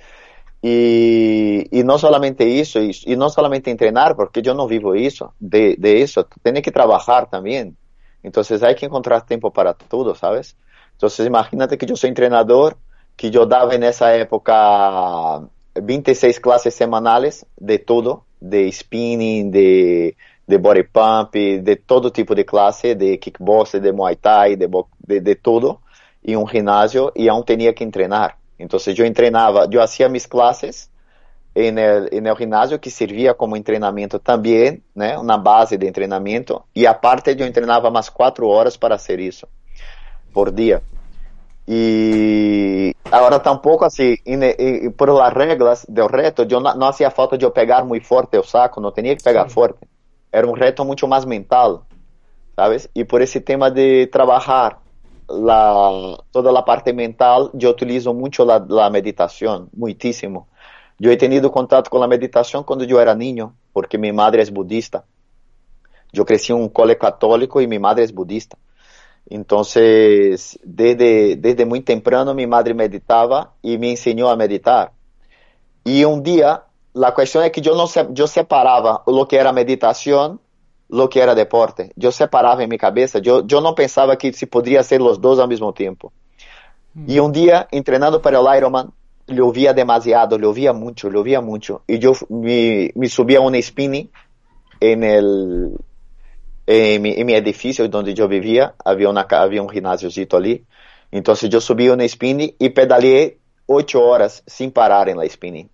[0.62, 5.34] Y, y no solamente eso, y, y no solamente entrenar, porque yo no vivo eso,
[5.40, 7.78] de, de eso, tú tienes que trabajar también.
[8.24, 10.58] Entonces hay que encontrar tiempo para todo, ¿sabes?
[10.94, 12.78] Entonces imagínate que yo soy entrenador,
[13.16, 15.42] que yo daba en esa época
[15.76, 20.18] 26 clases semanales de todo, de spinning, de,
[20.48, 24.68] de body pump, de todo tipo de clase, de kickboxing, de muay thai, de,
[25.00, 25.82] de, de todo,
[26.22, 28.38] y un gimnasio, y aún tenía que entrenar.
[28.58, 30.90] Entonces yo entrenaba, yo hacía mis clases
[31.54, 35.22] en el, en el gimnasio que servía como entrenamiento también, ¿no?
[35.22, 39.48] una base de entrenamiento, y aparte yo entrenaba más cuatro horas para hacer eso,
[40.34, 40.82] por día.
[41.66, 44.36] Y ahora tampoco así, y,
[44.86, 48.44] y, por las reglas del reto, no, no hacía falta yo pegar muy fuerte el
[48.44, 49.54] saco, no tenía que pegar Sí.
[49.54, 49.88] fuerte.
[50.32, 51.82] Era un reto mucho más mental,
[52.56, 52.90] ¿sabes?
[52.94, 54.78] Y por ese tema de trabajar
[55.28, 60.48] la, toda la parte mental, yo utilizo mucho la, la meditación, muchísimo.
[61.00, 64.52] Yo he tenido contacto con la meditación cuando yo era niño, porque mi madre es
[64.52, 65.06] budista.
[66.12, 68.58] Yo crecí en un cole católico y mi madre es budista.
[69.30, 74.94] Entonces, desde, desde muy temprano mi madre meditaba y me enseñó a meditar.
[75.84, 76.64] Y un día,
[76.94, 80.40] la cuestión es que yo no yo separaba lo que era meditación,
[80.90, 81.92] lo que era deporte.
[81.96, 83.20] Yo separaba en mi cabeza.
[83.20, 86.14] Yo, yo no pensaba que se podría hacer los dos al mismo tiempo.
[87.08, 88.92] Y un día, entrenando para el Ironman,
[89.28, 91.84] le oía demasiado, oía mucho, le oía mucho.
[91.86, 94.10] Y yo me, me subí a un spinning
[94.80, 95.78] en el
[96.68, 100.66] en mi, en mi edificio donde yo vivía, había, una, había un gimnasiocito allí.
[101.12, 105.70] Entonces yo subí una spinning y pedaleé ocho horas sin parar en la spinning.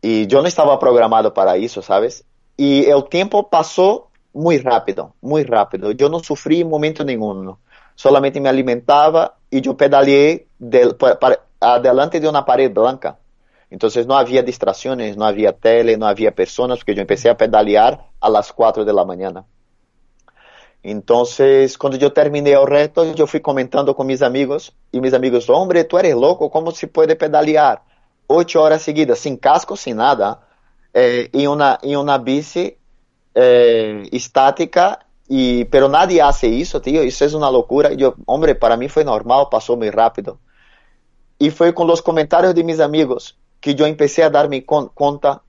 [0.00, 2.24] Y yo no estaba programado para eso, ¿sabes?
[2.60, 5.92] Y el tiempo pasó muy rápido, muy rápido.
[5.92, 7.58] Yo no sufrí en momento ninguno.
[7.94, 13.16] Solamente me alimentaba y yo pedaleé del, para, adelante de una pared blanca.
[13.70, 18.04] Entonces no había distracciones, no había tele, no había personas, porque yo empecé a pedalear
[18.20, 19.46] a las 4 de la mañana.
[20.82, 25.48] Entonces, cuando yo terminé el reto, yo fui comentando con mis amigos y mis amigos,
[25.48, 27.80] hombre, tú eres loco, ¿cómo se puede pedalear?
[28.26, 30.42] Ocho horas seguidas, sin casco, sin nada,
[30.92, 32.76] é, em uma em uma bici
[33.34, 34.98] é, estática
[35.28, 37.94] e pero nadie hace isso tio isso é uma loucura.
[37.94, 40.38] Eu homem, para mim foi normal passou muito rápido.
[41.38, 45.40] E foi com os comentários de meus amigos que eu comecei a dar-me conta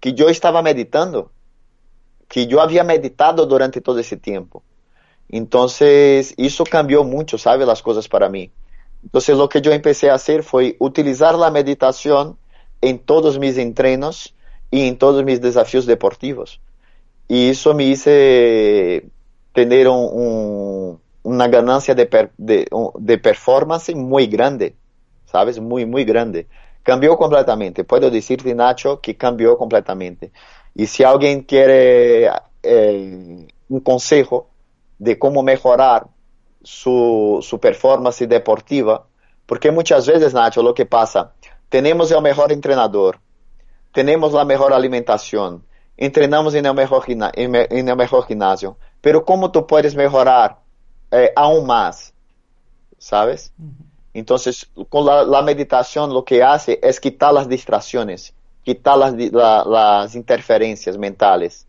[0.00, 1.30] que eu estava meditando
[2.28, 4.62] que eu havia meditado durante todo esse tempo.
[5.30, 5.66] Então
[6.38, 8.50] isso cambiou muito sabe as coisas para mim.
[9.04, 12.36] Então o que eu comecei a fazer foi utilizar a meditação
[12.80, 14.32] em todos meus treinos
[14.70, 16.60] y en todos mis desafíos deportivos.
[17.28, 18.10] Y eso me hizo
[19.52, 22.66] tener un, un, una ganancia de, per, de,
[22.98, 24.74] de, performance muy grande,
[25.26, 25.60] ¿sabes?
[25.60, 26.46] Muy, muy grande.
[26.82, 27.84] Cambió completamente.
[27.84, 30.32] Puedo decirte, Nacho, que cambió completamente.
[30.74, 32.30] Y si alguien quiere
[32.62, 34.48] eh, un consejo
[34.98, 36.06] de cómo mejorar
[36.62, 39.06] su, su performance deportiva,
[39.46, 41.32] porque muchas veces, Nacho, lo que pasa,
[41.68, 43.18] tenemos el mejor entrenador,
[43.92, 45.64] tenemos la mejor alimentación,
[45.96, 50.58] entrenamos en el mejor, en el mejor gimnasio, pero ¿cómo tú puedes mejorar
[51.10, 52.12] eh, aún más?
[52.98, 53.52] ¿Sabes?
[54.12, 59.64] Entonces, con la, la, meditación lo que hace es quitar las distracciones quitar las, la,
[59.64, 61.66] las interferencias mentales,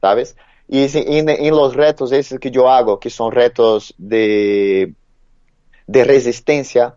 [0.00, 0.36] ¿sabes?
[0.68, 4.92] Y en, en, los retos esos que yo hago, que son retos de,
[5.86, 6.96] de resistencia,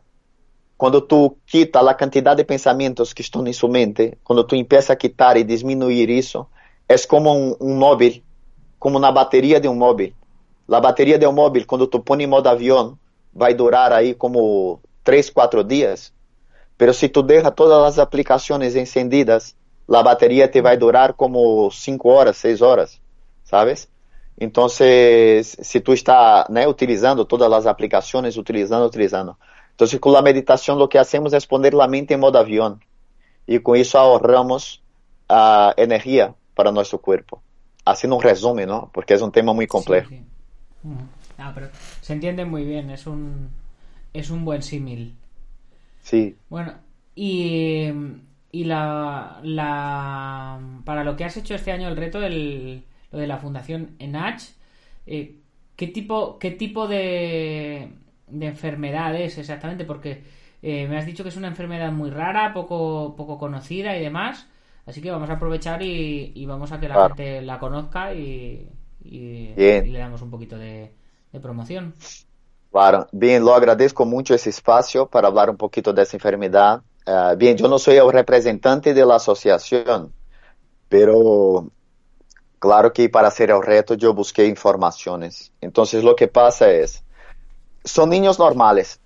[0.81, 4.91] Quando tu quita a quantidade de pensamentos que estão em sua mente, quando tu começa
[4.91, 6.47] a quitar e diminuir isso,
[6.89, 8.13] é como um, um móvel,
[8.79, 10.11] como na bateria de um móvel.
[10.67, 12.97] A bateria de um móvel, quando tu põe em modo avião,
[13.31, 16.11] vai durar aí como 3, 4 dias.
[16.79, 19.55] Pero se tu deixa todas as aplicações encendidas,
[19.87, 22.99] a bateria te vai durar como 5 horas, 6 horas,
[23.43, 23.87] sabes?
[24.35, 29.37] Então, se tu está né, utilizando todas as aplicações, utilizando, utilizando.
[29.81, 32.85] Entonces, con la meditación lo que hacemos es poner la mente en modo avión
[33.47, 34.83] y con eso ahorramos
[35.27, 37.41] uh, energía para nuestro cuerpo.
[37.83, 38.91] Haciendo un resumen, ¿no?
[38.93, 40.09] Porque es un tema muy complejo.
[40.09, 40.87] Sí, sí.
[40.87, 40.97] -huh.
[41.39, 43.49] ah, pero se entiende muy bien, es un,
[44.13, 45.15] es un buen símil.
[46.03, 46.35] Sí.
[46.47, 46.73] Bueno,
[47.15, 47.87] y,
[48.51, 53.25] y la, la, para lo que has hecho este año, el reto, el, lo de
[53.25, 54.43] la Fundación ENACH,
[55.07, 55.37] eh,
[55.75, 57.93] ¿qué tipo, qué tipo de,
[58.31, 59.85] de enfermedad es exactamente?
[59.85, 60.23] Porque
[60.61, 64.47] eh, me has dicho que es una enfermedad muy rara, poco, poco conocida y demás.
[64.85, 67.15] Así que vamos a aprovechar y, y vamos a que la Claro.
[67.15, 68.67] gente la conozca y,
[69.03, 69.87] y- Bien.
[69.87, 70.91] y le damos un poquito de,
[71.31, 71.93] de promoción.
[72.71, 76.81] Claro, bien, lo agradezco mucho ese espacio para hablar un poquito de esa enfermedad.
[77.05, 80.15] Ah, bien, yo no soy el representante de la asociación,
[80.89, 81.71] pero
[82.59, 85.53] claro que para hacer el reto yo busqué informaciones.
[85.61, 87.05] Entonces lo que pasa es,
[87.83, 88.99] son niños normales,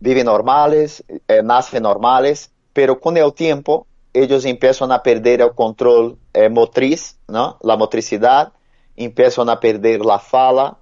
[0.00, 6.18] viven normales, eh, nacen normales, pero con el tiempo ellos empiezan a perder el control
[6.32, 7.58] eh, motriz, ¿no?
[7.62, 8.52] La motricidad,
[8.96, 10.78] empiezan a perder la fala,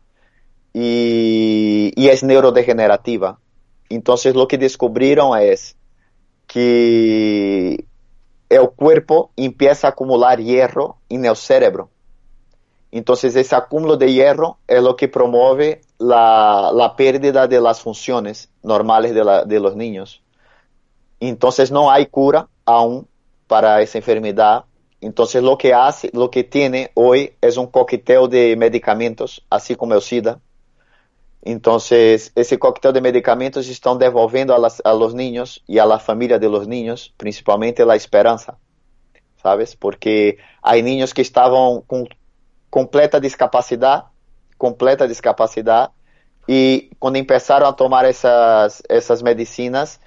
[0.72, 3.38] y, y, es neurodegenerativa.
[3.88, 5.74] Entonces lo que descubrieron es
[6.46, 7.86] que
[8.50, 11.88] el cuerpo empieza a acumular hierro en el cerebro.
[12.90, 19.14] Entonces ese acúmulo de hierro es lo que promueve la, pérdida de las funciones normales
[19.14, 20.22] de, los niños.
[21.20, 23.06] Entonces no hay cura aún
[23.46, 24.64] para esa enfermedad.
[25.00, 29.94] Entonces lo que hace, lo que tiene hoy es un coqueteo de medicamentos, así como
[29.94, 30.40] el SIDA,
[31.46, 36.40] entonces, ese cóctel de medicamentos están devolviendo a, a, los niños y a la familia
[36.40, 38.58] de los niños, principalmente la esperanza,
[39.40, 39.76] ¿sabes?
[39.76, 42.08] Porque hay niños que estaban con
[42.68, 44.06] completa discapacidad,
[44.58, 45.92] completa discapacidade.
[46.48, 50.00] E quando começaram a tomar essas, essas medicinas,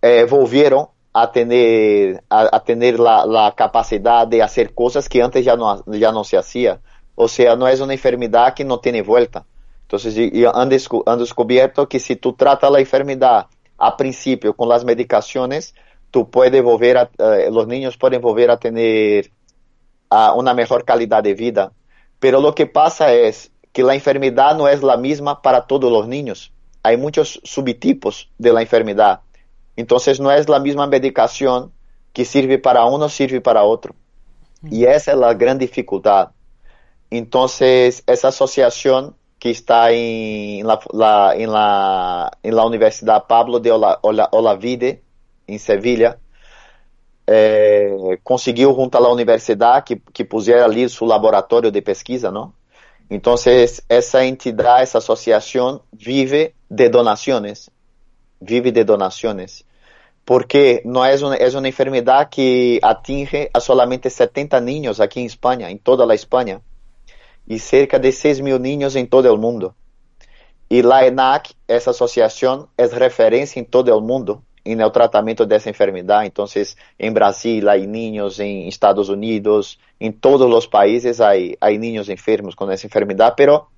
[0.00, 5.44] eh, voltaram a ter a, a ter la a capacidade de fazer coisas que antes
[5.44, 6.80] já não já não se fazia.
[7.16, 9.44] Ou seja, não é uma enfermidade que não tem volta.
[9.86, 9.98] Então,
[10.32, 15.74] eu han descoberto que se tu trata a enfermidade a princípio com as medicações,
[16.10, 19.30] tu pode volver a, eh, os niños podem volver a ter
[20.08, 21.72] a ah, uma melhor qualidade de vida.
[22.20, 23.30] Pero lo que pasa é
[23.72, 26.52] que la enfermedad no es la misma para todos los niños.
[26.82, 29.20] Hay muchos subtipos de la enfermedad.
[29.76, 31.72] Entonces no es la misma medicación
[32.12, 33.94] que sirve para uno, sirve para otro.
[34.70, 36.30] Y esa es la gran dificultad.
[37.10, 43.72] Entonces, esa asociación que está en la, la, en la, en la Universidad Pablo de
[43.72, 45.02] Ola, Ola, Olavide,
[45.46, 46.18] en Sevilla,
[47.26, 52.52] eh, conseguiu junto à universidade que, que pusiera ali seu laboratório de pesquisa, não?
[53.08, 57.70] Entonces, esa entidad, esa asociación vive de donaciones,
[58.40, 59.64] vive de donaciones,
[60.24, 65.26] porque no es una, es una enfermedad que atinge a solamente 70 niños aquí en
[65.26, 66.60] España, en toda la España,
[67.46, 69.74] y cerca de 6.000 niños en todo el mundo.
[70.68, 75.56] Y la ENAC, esa asociación, es referencia en todo el mundo en el tratamiento de
[75.56, 76.24] esa enfermedad.
[76.24, 82.08] Entonces, en Brasil hay niños, en Estados Unidos, en todos los países hay, hay niños
[82.08, 83.68] enfermos con esa enfermedad, pero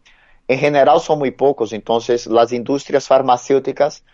[0.48, 1.72] en general son muy pocos.
[1.72, 4.04] Entonces, las industrias farmacéuticas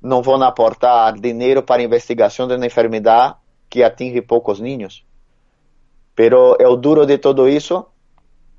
[0.00, 3.36] no van a aportar dinero para investigación de una enfermedad
[3.68, 5.04] que atinge pocos niños.
[6.14, 7.92] Pero el duro de todo eso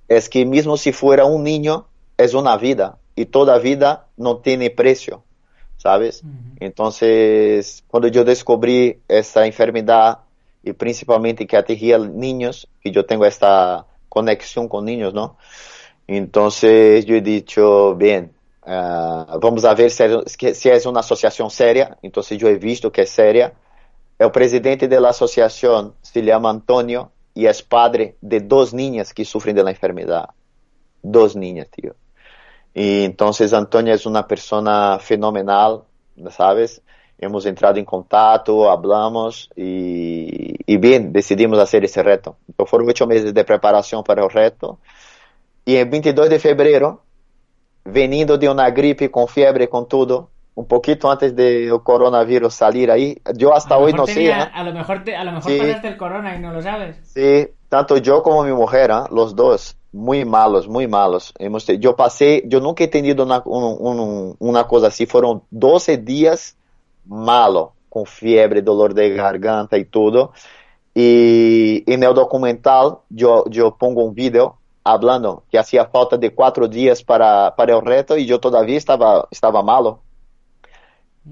[0.07, 1.88] es que mismo si fuera un niño,
[2.18, 5.24] es una vida y toda vida no tiene precio.
[5.78, 6.24] ¿Sabes?
[6.24, 6.58] Uh -huh.
[6.60, 10.20] Entonces, cuando yo descubrí esa enfermedad
[10.64, 15.38] y principalmente que atingía niños, que yo tengo esta conexión con niños, ¿no?
[16.08, 18.32] Entonces yo he dicho, bien,
[18.66, 21.98] uh, vamos a ver si es, si es una asociación seria.
[22.02, 23.54] Entonces yo he visto que es seria.
[24.18, 29.24] El presidente de la asociación se llama Antonio y es padre de dos niñas que
[29.26, 30.30] sufren de la enfermedad.
[31.04, 31.94] Dos niñas, tío.
[32.80, 35.82] Y entonces Antonio es una persona fenomenal,
[36.30, 36.84] ¿sabes?
[37.18, 42.38] Hemos entrado en contacto, hablamos y, y bien, decidimos hacer ese reto.
[42.48, 44.78] Entonces fueron ocho meses de preparación para el reto.
[45.66, 47.02] Y el 22 de febrero,
[47.84, 53.20] veniendo de una gripe con fiebre, con todo, un poquito antes del coronavirus salir ahí,
[53.36, 54.50] yo hasta hoy no tenía, sé.
[54.50, 54.52] ¿eh?
[54.54, 55.58] A lo mejor, te, a lo mejor sí.
[55.58, 56.98] pasaste el corona y no lo sabes.
[57.12, 59.10] Sí, tanto yo como mi mujer, ¿eh?
[59.10, 61.34] los dos muy malos, muy malos.
[61.39, 65.98] Hemos, yo pasé, yo nunca he tenido una, un, un, una cosa así, fueron 12
[65.98, 66.56] días
[67.06, 70.32] malo, con fiebre, dolor de garganta y todo.
[70.93, 76.68] Y en el documental yo, yo pongo un video hablando que hacía falta de cuatro
[76.68, 80.02] días para, para el reto y yo todavía estaba, estaba malo.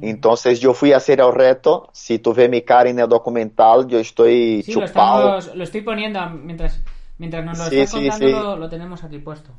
[0.02, 1.90] Entonces yo fui a hacer el reto.
[1.94, 5.32] Si tú ves mi cara el documental, yo estoy sí, chupado.
[5.32, 6.82] Lo, estamos, lo, estoy poniendo mientras,
[7.18, 8.32] mientras nos lo sí, estás sí, contando, sí.
[8.34, 9.52] Lo, lo, tenemos aquí puesto.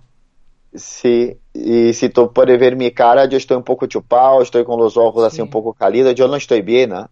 [0.74, 4.78] Sí, y si tú puedes ver mi cara, yo estoy un poco chupado, estoy con
[4.78, 7.06] los ojos así un poco cálidos, yo no estoy bien, ¿eh?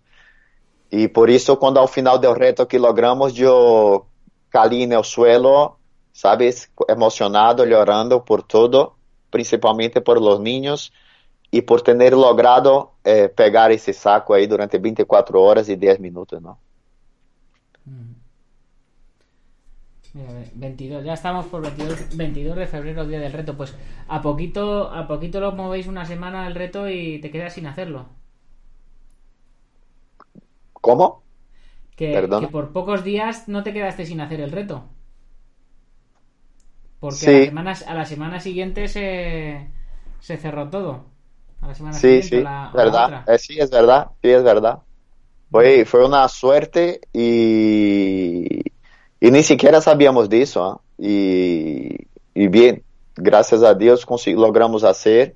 [0.90, 4.07] Y por eso cuando al final del reto que logramos, yo
[4.49, 5.78] caí en el suelo,
[6.12, 6.70] ¿sabes?
[6.86, 8.97] Emocionado, llorando por todo,
[9.30, 10.92] principalmente por los niños
[11.51, 16.40] y por tener logrado eh, pegar ese saco ahí durante 24 horas y 10 minutos,
[16.40, 16.59] ¿no?
[20.14, 23.56] Mira, 22, ya estamos por 22, 22 de febrero, día del reto.
[23.56, 23.76] Pues
[24.08, 28.06] a poquito, a poquito lo movéis una semana el reto y te quedas sin hacerlo.
[30.72, 31.24] ¿Cómo?
[31.96, 32.10] Que,
[32.52, 34.84] por pocos días no te quedaste sin hacer el reto.
[37.00, 37.30] Porque Sí.
[37.30, 39.68] a, la semana, a la semana siguiente se,
[40.20, 41.04] se cerró todo.
[41.60, 43.24] A la semana Sí, siguiente sí, la, verdad.
[43.26, 44.78] Eh, sí, es verdad, sí, es verdad.
[45.50, 48.60] Fue, fue una suerte y,
[49.20, 50.64] y ni siquiera sabíamos de eso.
[50.64, 50.82] ¿ah?
[50.98, 51.96] Y,
[52.34, 52.84] y bien,
[53.16, 55.34] gracias a Dios logramos hacer.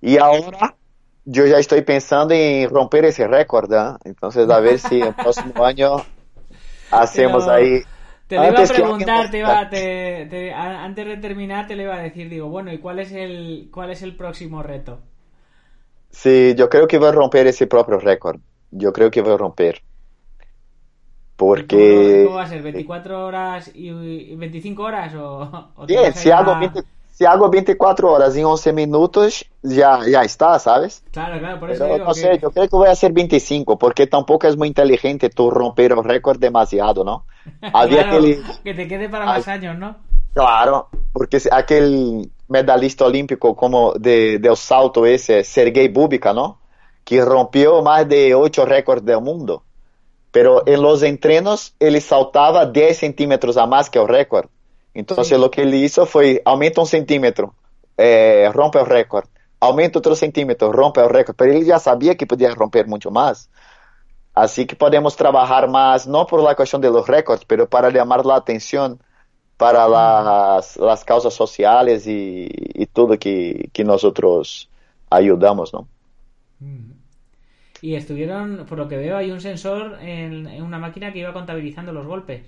[0.00, 0.78] Y ahora
[1.24, 3.72] yo ya estoy pensando en romper ese récord.
[3.74, 3.98] ¿ah?
[4.04, 6.08] Entonces, a ver si el próximo año
[6.90, 7.84] hacemos Pero ahí.
[8.28, 11.06] Te lo iba a Antes que preguntar, alguien te nos- iba, te- te- a- antes
[11.06, 14.02] de terminar te lo iba a decir, digo, bueno, ¿y cuál es el, cuál es
[14.02, 15.00] el próximo reto?
[16.10, 18.40] Sí, yo creo que voy a romper ese propio récord.
[18.70, 19.82] Yo creo que voy a romper.
[21.54, 22.22] ¿Y ¿Cómo, Porque...
[22.22, 22.62] cómo va a ser?
[22.62, 27.50] ¿24 horas y, y 25 horas o, o Bien, si hago, a- 20 si hago
[27.50, 31.04] 24 horas en 11 minutos, ya, ya está, ¿sabes?
[31.10, 32.20] Claro, claro, por eso Pero digo no que...
[32.20, 35.92] sé, yo creo que voy a hacer 25, porque tampoco es muy inteligente tú romper
[35.92, 37.26] el récord demasiado, ¿no?
[37.72, 39.96] Había Claro, aquel, que te quede para más años, ¿no?
[40.34, 46.58] claro, porque aquel medalista olímpico como de, del salto ese, Sergei Bubika, ¿no?
[47.04, 49.64] Que rompió más de 8 récords del mundo.
[50.32, 54.50] Pero en los entrenos él saltaba 10 centímetros a más que el récord.
[54.94, 55.40] Entonces Sí.
[55.40, 57.56] lo que él hizo fue aumenta un centímetro,
[57.98, 59.28] eh, rompe el récord,
[59.60, 61.36] aumenta otro centímetro, rompe el récord.
[61.36, 63.50] Pero él ya sabía que podía romper mucho más.
[64.34, 68.24] Así que podemos trabajar más, no por la cuestión de los récords, pero para llamar
[68.26, 69.02] la atención
[69.58, 74.70] para las, las causas sociales y, y todo que, que nosotros
[75.10, 75.88] ayudamos, ¿no?
[77.82, 81.32] Y estuvieron, por lo que veo, hay un sensor en, en una máquina que iba
[81.32, 82.42] contabilizando los golpes.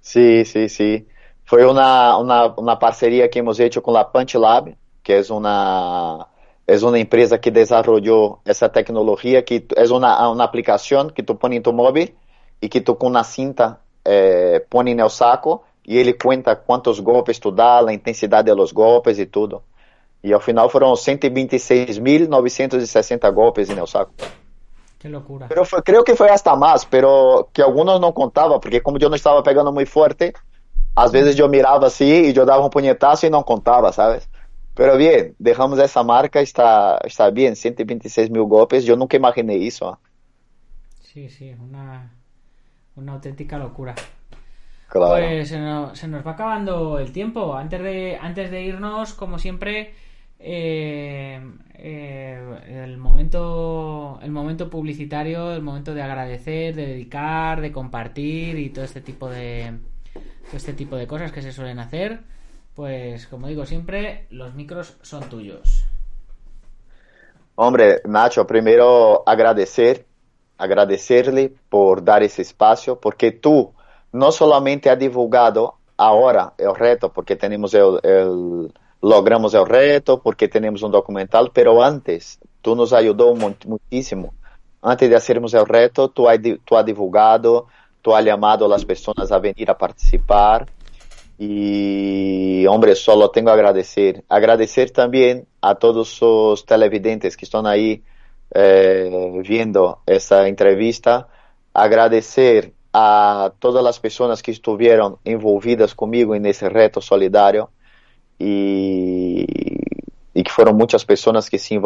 [0.00, 1.06] Sí, sí, sí.
[1.44, 6.26] Fue una, una, una parcería que hemos hecho con la Punch Lab, que es una,
[6.66, 11.58] es una empresa que desarrolló esa tecnología, que es una, una aplicación que tú pones
[11.58, 12.16] en tu móvil
[12.60, 17.00] y que tú con una cinta eh, pones en el saco y ele cuenta quantos
[17.00, 19.62] golpes tu dá, a intensidade dos golpes e tudo.
[20.22, 24.12] E ao final foram 126.960 golpes en el saco.
[25.04, 25.48] Qué locura.
[25.48, 29.10] Pero foi, creo que foi hasta mais, pero que algunos não contavam, porque como eu
[29.10, 30.32] não estava pegando muito forte,
[30.96, 34.26] às vezes eu mirava assim e eu dava um punhetazo e não contava, ¿sabes?
[34.74, 39.84] Pero bien, dejamos essa marca, está, está bien, 126 mil golpes, eu nunca imaginei isso.
[39.84, 39.96] ¿eh?
[41.02, 42.10] Sí, sí, una,
[42.96, 43.94] una auténtica locura.
[44.88, 45.16] Claro.
[45.16, 47.54] Pues se nos, se nos va acabando el tiempo.
[47.54, 49.92] Antes de, antes de irnos, como siempre,
[50.46, 51.40] eh,
[51.78, 58.84] el momento el momento publicitario, el momento de agradecer, de dedicar, de compartir y todo
[58.84, 59.78] este tipo de
[60.46, 62.20] todo este tipo de cosas que se suelen hacer.
[62.74, 65.84] Pues como digo siempre, los micros son tuyos.
[67.56, 70.06] Hombre, Nacho, primero agradecer,
[70.58, 73.72] agradecerle por dar ese espacio, porque tú
[74.12, 78.72] no solamente has divulgado ahora el reto, porque tenemos el, el,
[79.04, 84.32] logramos el reto, porque tenemos un documental, pero antes tú nos ayudó muchísimo.
[84.80, 87.66] Antes de hacermos el reto, tú has, tú divulgado,
[88.00, 90.66] tú has llamado a las personas a venir a participar.
[91.38, 94.24] Y, hombre, solo tengo que agradecer.
[94.28, 98.02] Agradecer también a todos los televidentes que están ahí
[98.54, 101.28] eh, viendo esa entrevista.
[101.74, 107.68] Agradecer a todas as pessoas que estiveram envolvidas comigo nesse reto solidário
[108.38, 109.46] e,
[110.34, 111.78] e que foram muitas pessoas que se,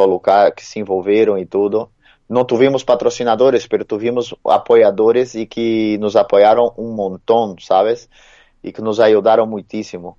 [0.56, 1.90] que se envolveram e tudo.
[2.28, 8.08] Não tivemos patrocinadores, mas tivemos apoiadores e que nos apoiaram um montão, sabes?
[8.62, 10.18] E que nos ajudaram muitíssimo.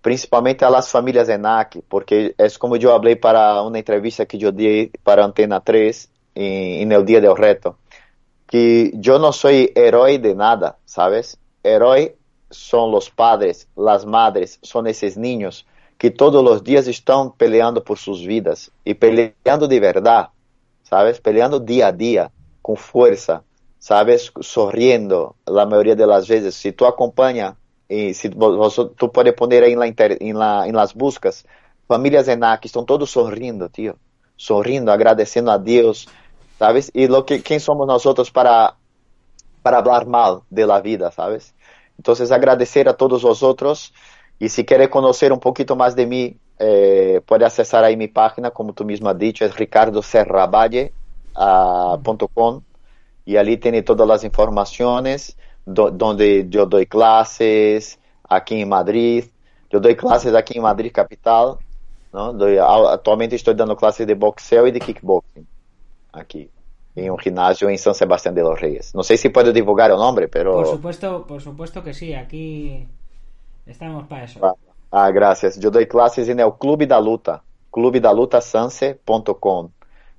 [0.00, 4.52] Principalmente a las famílias ENAC, porque é como eu falei para uma entrevista que eu
[4.52, 7.76] dei para Antena 3 em, el dia do reto
[8.46, 11.38] que yo no soy héroe de nada, ¿sabes?
[11.62, 12.16] Héroe
[12.56, 15.66] son los padres, las madres, son esos niños
[15.98, 20.28] que todos los días están peleando por sus vidas y peleando de verdad,
[20.82, 21.20] ¿sabes?
[21.20, 22.30] Peleando día a día,
[22.62, 23.42] con fuerza,
[23.78, 24.32] ¿sabes?
[24.40, 26.54] Sonriendo la mayoría de las veces.
[26.54, 27.54] Si tú acompañas
[27.88, 31.46] y si vos, tú puedes poner ahí en, la las buscas,
[31.86, 33.96] familias ENAC están todos sonriendo, tío.
[34.36, 36.08] Sonriendo, agradeciendo a Dios,
[36.58, 36.90] ¿sabes?
[36.92, 38.76] Y lo que, ¿quién somos nosotros para,
[39.62, 41.53] para hablar mal de la vida, ¿sabes?
[41.96, 43.92] Entonces agradecer a todos vosotros
[44.38, 48.50] y si quiere conocer un poquito más de mí, eh, puede accesar ahí mi página,
[48.50, 52.62] como tú mismo has dicho, es ricardoserraballe.com uh,
[53.24, 59.24] y allí tiene todas las informaciones do, donde yo doy clases aquí en Madrid.
[59.70, 61.56] Yo doy clases aquí en Madrid capital,
[62.12, 62.32] ¿no?
[62.32, 65.46] Doy, actualmente estoy dando clases de boxeo y de kickboxing
[66.12, 66.50] aquí
[66.94, 68.94] en un gimnasio en San Sebastián de los Reyes.
[68.94, 70.52] No sé si puedo divulgar el nombre, pero...
[70.52, 72.86] Por supuesto, por supuesto que sí, aquí
[73.66, 74.40] estamos para eso.
[74.42, 74.54] Ah,
[74.90, 75.58] ah gracias.
[75.58, 79.70] Yo doy clases en el Club da Luta, clubedalutasanse.com,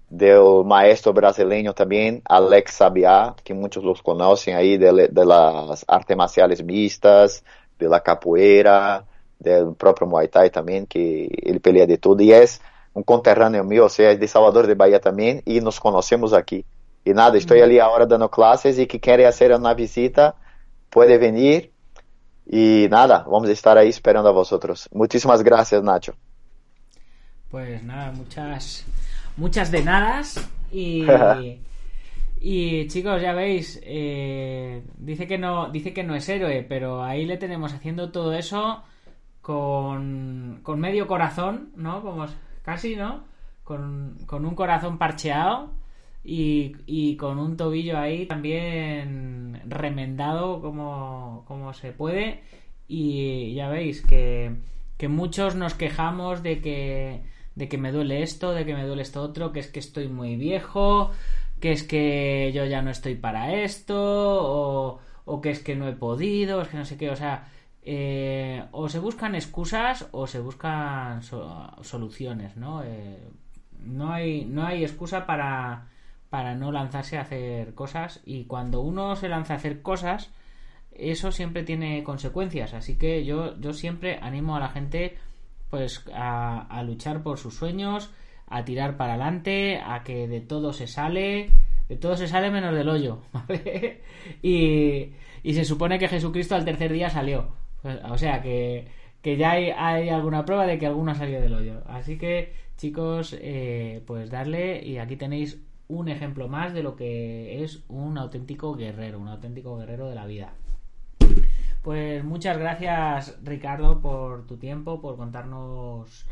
[0.09, 6.17] del maestro brasileño también, Alex Sabiá, que muchos los conocen ahí, de, de las artes
[6.17, 7.43] marciales mixtas,
[7.80, 9.05] de la capoeira,
[9.39, 12.61] del propio Muay Thai también, que él pelea de todo, y es
[12.96, 16.66] um conterrâneo meu, ou seja, de Salvador de Bahia também, e nos conhecemos aqui.
[17.06, 20.34] E nada, estou ali agora dando classes e que querem fazer uma visita,
[20.89, 21.72] pode vir.
[22.48, 24.88] E nada, vamos estar aí esperando a vosotros.
[24.93, 26.14] Muchísimas gracias, Nacho.
[27.50, 28.86] Pues nada, muchas,
[29.38, 31.06] muchas de nadas y,
[32.41, 37.26] y chicos, ya veis, eh, dice que no, dice que no es héroe, pero ahí
[37.26, 38.84] le tenemos haciendo todo eso
[39.41, 42.02] con, con medio corazón, ¿no?
[42.02, 42.26] Como
[42.66, 43.24] casi, ¿no?
[43.63, 45.72] Con, un corazón parcheado
[46.24, 52.41] y, con un tobillo ahí también remendado como, como se puede.
[52.88, 54.55] Y ya veis que,
[54.97, 57.22] que muchos nos quejamos de que,
[57.55, 60.07] de que me duele esto, de que me duele esto otro, que es que estoy
[60.07, 61.11] muy viejo,
[61.59, 65.88] que es que yo ya no estoy para esto, o, o que es que no
[65.88, 67.47] he podido, es que no sé qué, o sea,
[67.88, 72.83] eh, o se buscan excusas o se buscan soluciones, ¿no?
[72.83, 73.19] Eh,
[73.79, 75.89] no, hay, no hay excusa para,
[76.31, 80.31] para no lanzarse a hacer cosas y cuando uno se lanza a hacer cosas
[80.91, 82.73] eso siempre tiene consecuencias.
[82.73, 85.17] Así que yo yo siempre animo a la gente
[85.69, 88.11] pues a, luchar por sus sueños
[88.47, 91.49] a tirar para adelante a que de todo se sale
[91.89, 93.21] de todo se sale menos del hoyo
[94.41, 95.11] y,
[95.43, 97.64] y se supone que Jesucristo al tercer día salió
[98.09, 98.88] o sea que,
[99.21, 101.81] que ya hay, alguna prueba de que alguno ha salido del hoyo.
[101.88, 107.63] Así que chicos eh, pues darle y aquí tenéis un ejemplo más de lo que
[107.63, 110.53] es un auténtico guerrero un auténtico guerrero de la vida.
[111.83, 116.25] Pues muchas gracias Ricardo por tu tiempo por contarnos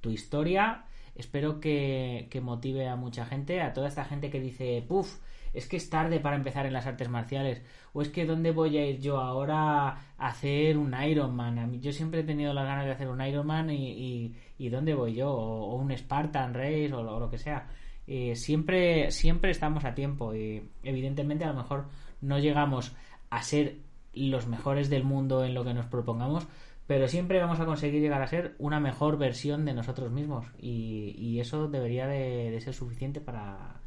[0.00, 0.84] tu historia.
[1.16, 5.18] Espero que, que motive a mucha gente, a toda esta gente que dice, puff,
[5.52, 8.78] es que es tarde para empezar en las artes marciales, o es que dónde voy
[8.78, 12.86] a ir yo ahora a hacer un Ironman, a yo siempre he tenido las ganas
[12.86, 17.00] de hacer un Ironman y, y, y dónde voy yo, o, un Spartan Race o
[17.00, 17.66] o lo que sea.
[18.06, 21.86] Eh, siempre, siempre estamos a tiempo y evidentemente a lo mejor
[22.20, 22.94] no llegamos
[23.30, 23.76] a ser
[24.12, 26.48] los mejores del mundo en lo que nos propongamos,
[26.86, 31.14] pero siempre vamos a conseguir llegar a ser una mejor versión de nosotros mismos y,
[31.18, 33.80] y eso debería de, de, ser suficiente para,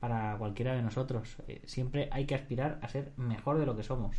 [0.00, 1.36] para cualquiera de nosotros.
[1.48, 4.16] Eh, siempre hay que aspirar a ser mejor de lo que somos.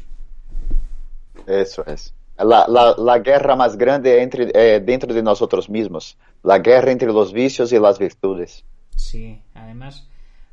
[1.47, 2.13] Eso es.
[2.37, 7.09] La, la, la guerra más grande entre, eh, dentro de nosotros mismos, la guerra entre
[7.09, 8.63] los vicios y las virtudes.
[8.95, 10.07] Sí, además,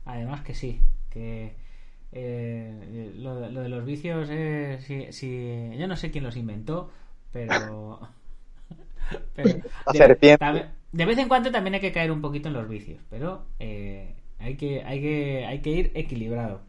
[0.04, 1.54] además que sí, que
[2.12, 6.90] eh, lo, lo, de los vicios, eh, si, si, yo no sé quién los inventó,
[7.32, 8.00] pero,
[9.34, 9.50] pero
[9.92, 13.44] de, de, vez en cuando también hay que caer un poquito en los vicios pero
[13.58, 16.62] eh, hay que hay que hay que ir equilibrado.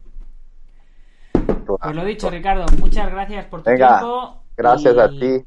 [1.80, 5.44] Pues lo dicho Ricardo muchas gracias por tu Venga, tiempo gracias y, a ti.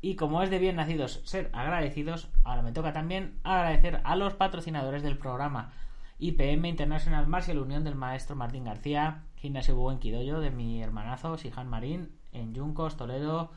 [0.00, 4.34] y como es de bien nacidos ser agradecidos ahora me toca también agradecer a los
[4.34, 5.72] patrocinadores del programa
[6.18, 11.68] IPM International Martial Unión del maestro Martín García Gimnasio Buen Quidoyo de mi hermanazo Sijan
[11.68, 13.50] Marín en Yuncos, Toledo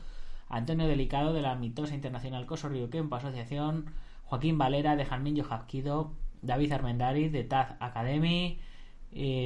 [0.48, 3.86] Antonio Delicado de la Mitosa Internacional Coso Ryukenpo Asociación,
[4.24, 6.12] Joaquín Valera de Janmin Hapkido,
[6.42, 8.58] David Armendariz de Taz Academy,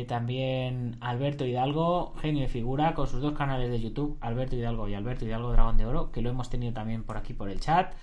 [0.09, 4.95] también Alberto Hidalgo, genio de figura, con sus dos canales de YouTube, Alberto Hidalgo y
[4.95, 7.95] Alberto Hidalgo Dragón de Oro, que lo hemos tenido también por aquí por el chat.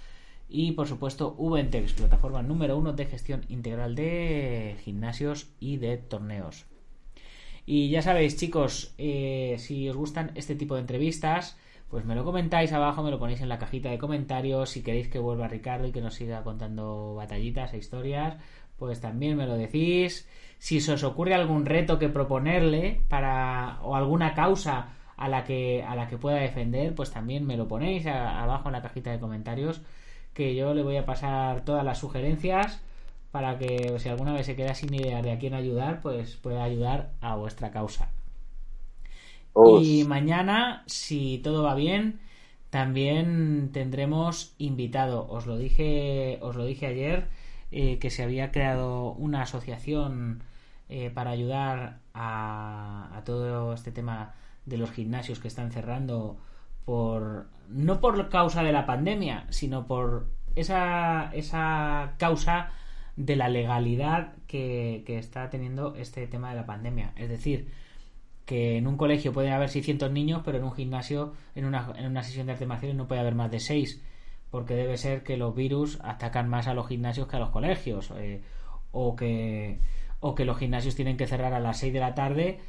[0.49, 6.65] Y por supuesto, Ventex, plataforma número uno de gestión integral de gimnasios y de torneos.
[7.65, 11.57] Y ya sabéis, chicos, eh, si os gustan este tipo de entrevistas,
[11.93, 14.71] pues me lo comentáis abajo, me lo ponéis en la cajita de comentarios.
[14.71, 18.35] Si queréis que vuelva Ricardo y que nos siga contando batallitas e historias,
[18.77, 20.27] pues también me lo decís.
[20.57, 24.87] Si se os ocurre algún reto que proponerle para o alguna causa
[25.17, 28.73] a la que a la que pueda defender, pues también me lo ponéis abajo en
[28.73, 29.83] la cajita de comentarios
[30.33, 32.81] que yo le voy a pasar todas las sugerencias
[33.31, 36.63] para que si alguna vez se queda sin idea de a quién ayudar, pues pueda
[36.63, 38.09] ayudar a vuestra causa.
[39.55, 42.19] Y mañana, si todo va bien,
[42.69, 45.27] también tendremos invitado.
[45.29, 47.27] Os lo dije, os lo dije ayer
[47.71, 50.41] eh, que se había creado una asociación
[50.89, 54.33] eh, para ayudar a, todo este tema
[54.65, 56.37] de los gimnasios que están cerrando
[56.85, 62.71] por no por causa de la pandemia, sino por esa esa causa
[63.15, 67.13] de la legalidad que está teniendo este tema de la pandemia.
[67.15, 67.71] Es decir,
[68.45, 72.05] que en un colegio puede haber 600 niños, pero en un gimnasio, en una, en
[72.05, 74.01] una sesión de artes marciales, no puede haber más de 6,
[74.51, 78.11] porque debe ser que los virus atacan más a los gimnasios que a los colegios,
[78.17, 78.41] eh,
[78.91, 79.79] o, que,
[80.19, 82.59] o que los gimnasios tienen que cerrar a las 6 de la tarde,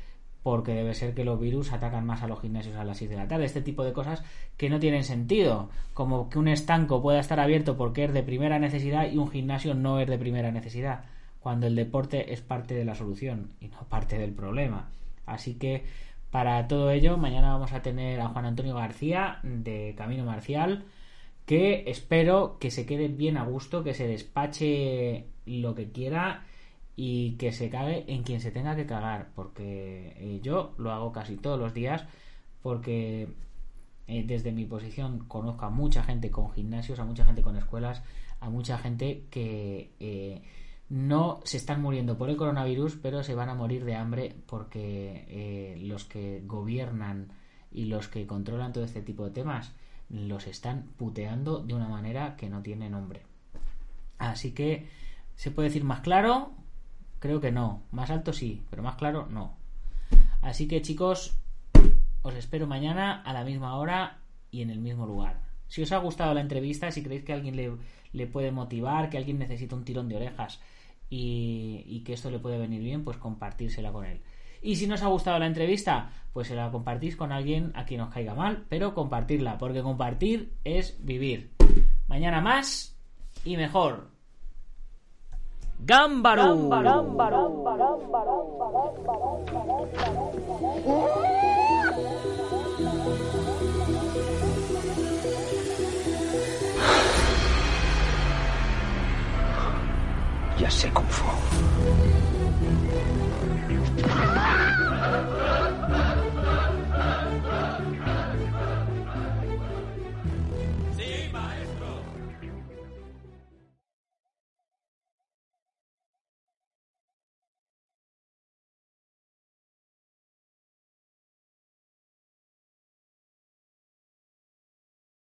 [0.45, 3.16] porque debe ser que los virus atacan más a los gimnasios a las 6 de
[3.16, 3.47] la tarde.
[3.47, 4.22] Este tipo de cosas
[4.59, 8.59] que no tienen sentido, como que un estanco pueda estar abierto porque es de primera
[8.59, 11.07] necesidad y un gimnasio no es de primera necesidad,
[11.41, 14.91] cuando el deporte es parte de la solución y no parte del problema.
[15.27, 15.85] Así que
[16.31, 20.85] para todo ello, mañana vamos a tener a Juan Antonio García de Camino Marcial,
[21.47, 26.45] que espero que se quede bien a gusto, que se despache lo que quiera
[26.97, 31.12] y que se cague en quien se tenga que cagar, porque eh, yo lo hago
[31.12, 32.05] casi todos los días,
[32.62, 33.29] porque
[34.09, 38.03] eh, desde mi posición conozco a mucha gente con gimnasios, a mucha gente con escuelas,
[38.41, 39.93] a mucha gente que...
[40.01, 40.43] Eh,
[40.89, 45.24] no se están muriendo por el coronavirus, pero se van a morir de hambre porque
[45.28, 47.28] eh, los que gobiernan
[47.72, 49.72] y los que controlan todo este tipo de temas
[50.11, 53.22] los están puteando de una manera que no tiene nombre.
[54.18, 54.89] Así que,
[55.35, 56.53] ¿se puede decir más claro?
[57.18, 57.82] Creo que no.
[57.91, 59.57] Más alto sí, pero más claro no.
[60.43, 61.37] Así que chicos,
[62.22, 64.18] os espero mañana a la misma hora
[64.51, 65.43] y en el mismo lugar.
[65.69, 67.73] Si os ha gustado la entrevista, si creéis que alguien le,
[68.12, 70.61] le puede motivar, que alguien necesita un tirón de orejas,
[71.17, 74.21] y, que esto le puede venir bien, pues compartírsela con él.
[74.62, 77.85] Y si no os ha gustado la entrevista, pues se la compartís con alguien a
[77.85, 81.51] quien os caiga mal, pero compartirla, porque compartir es vivir.
[82.09, 82.97] Mañana más
[83.45, 84.09] y mejor.
[85.81, 86.71] ¡Gámbaro!
[100.59, 101.74] ya sé se conforma.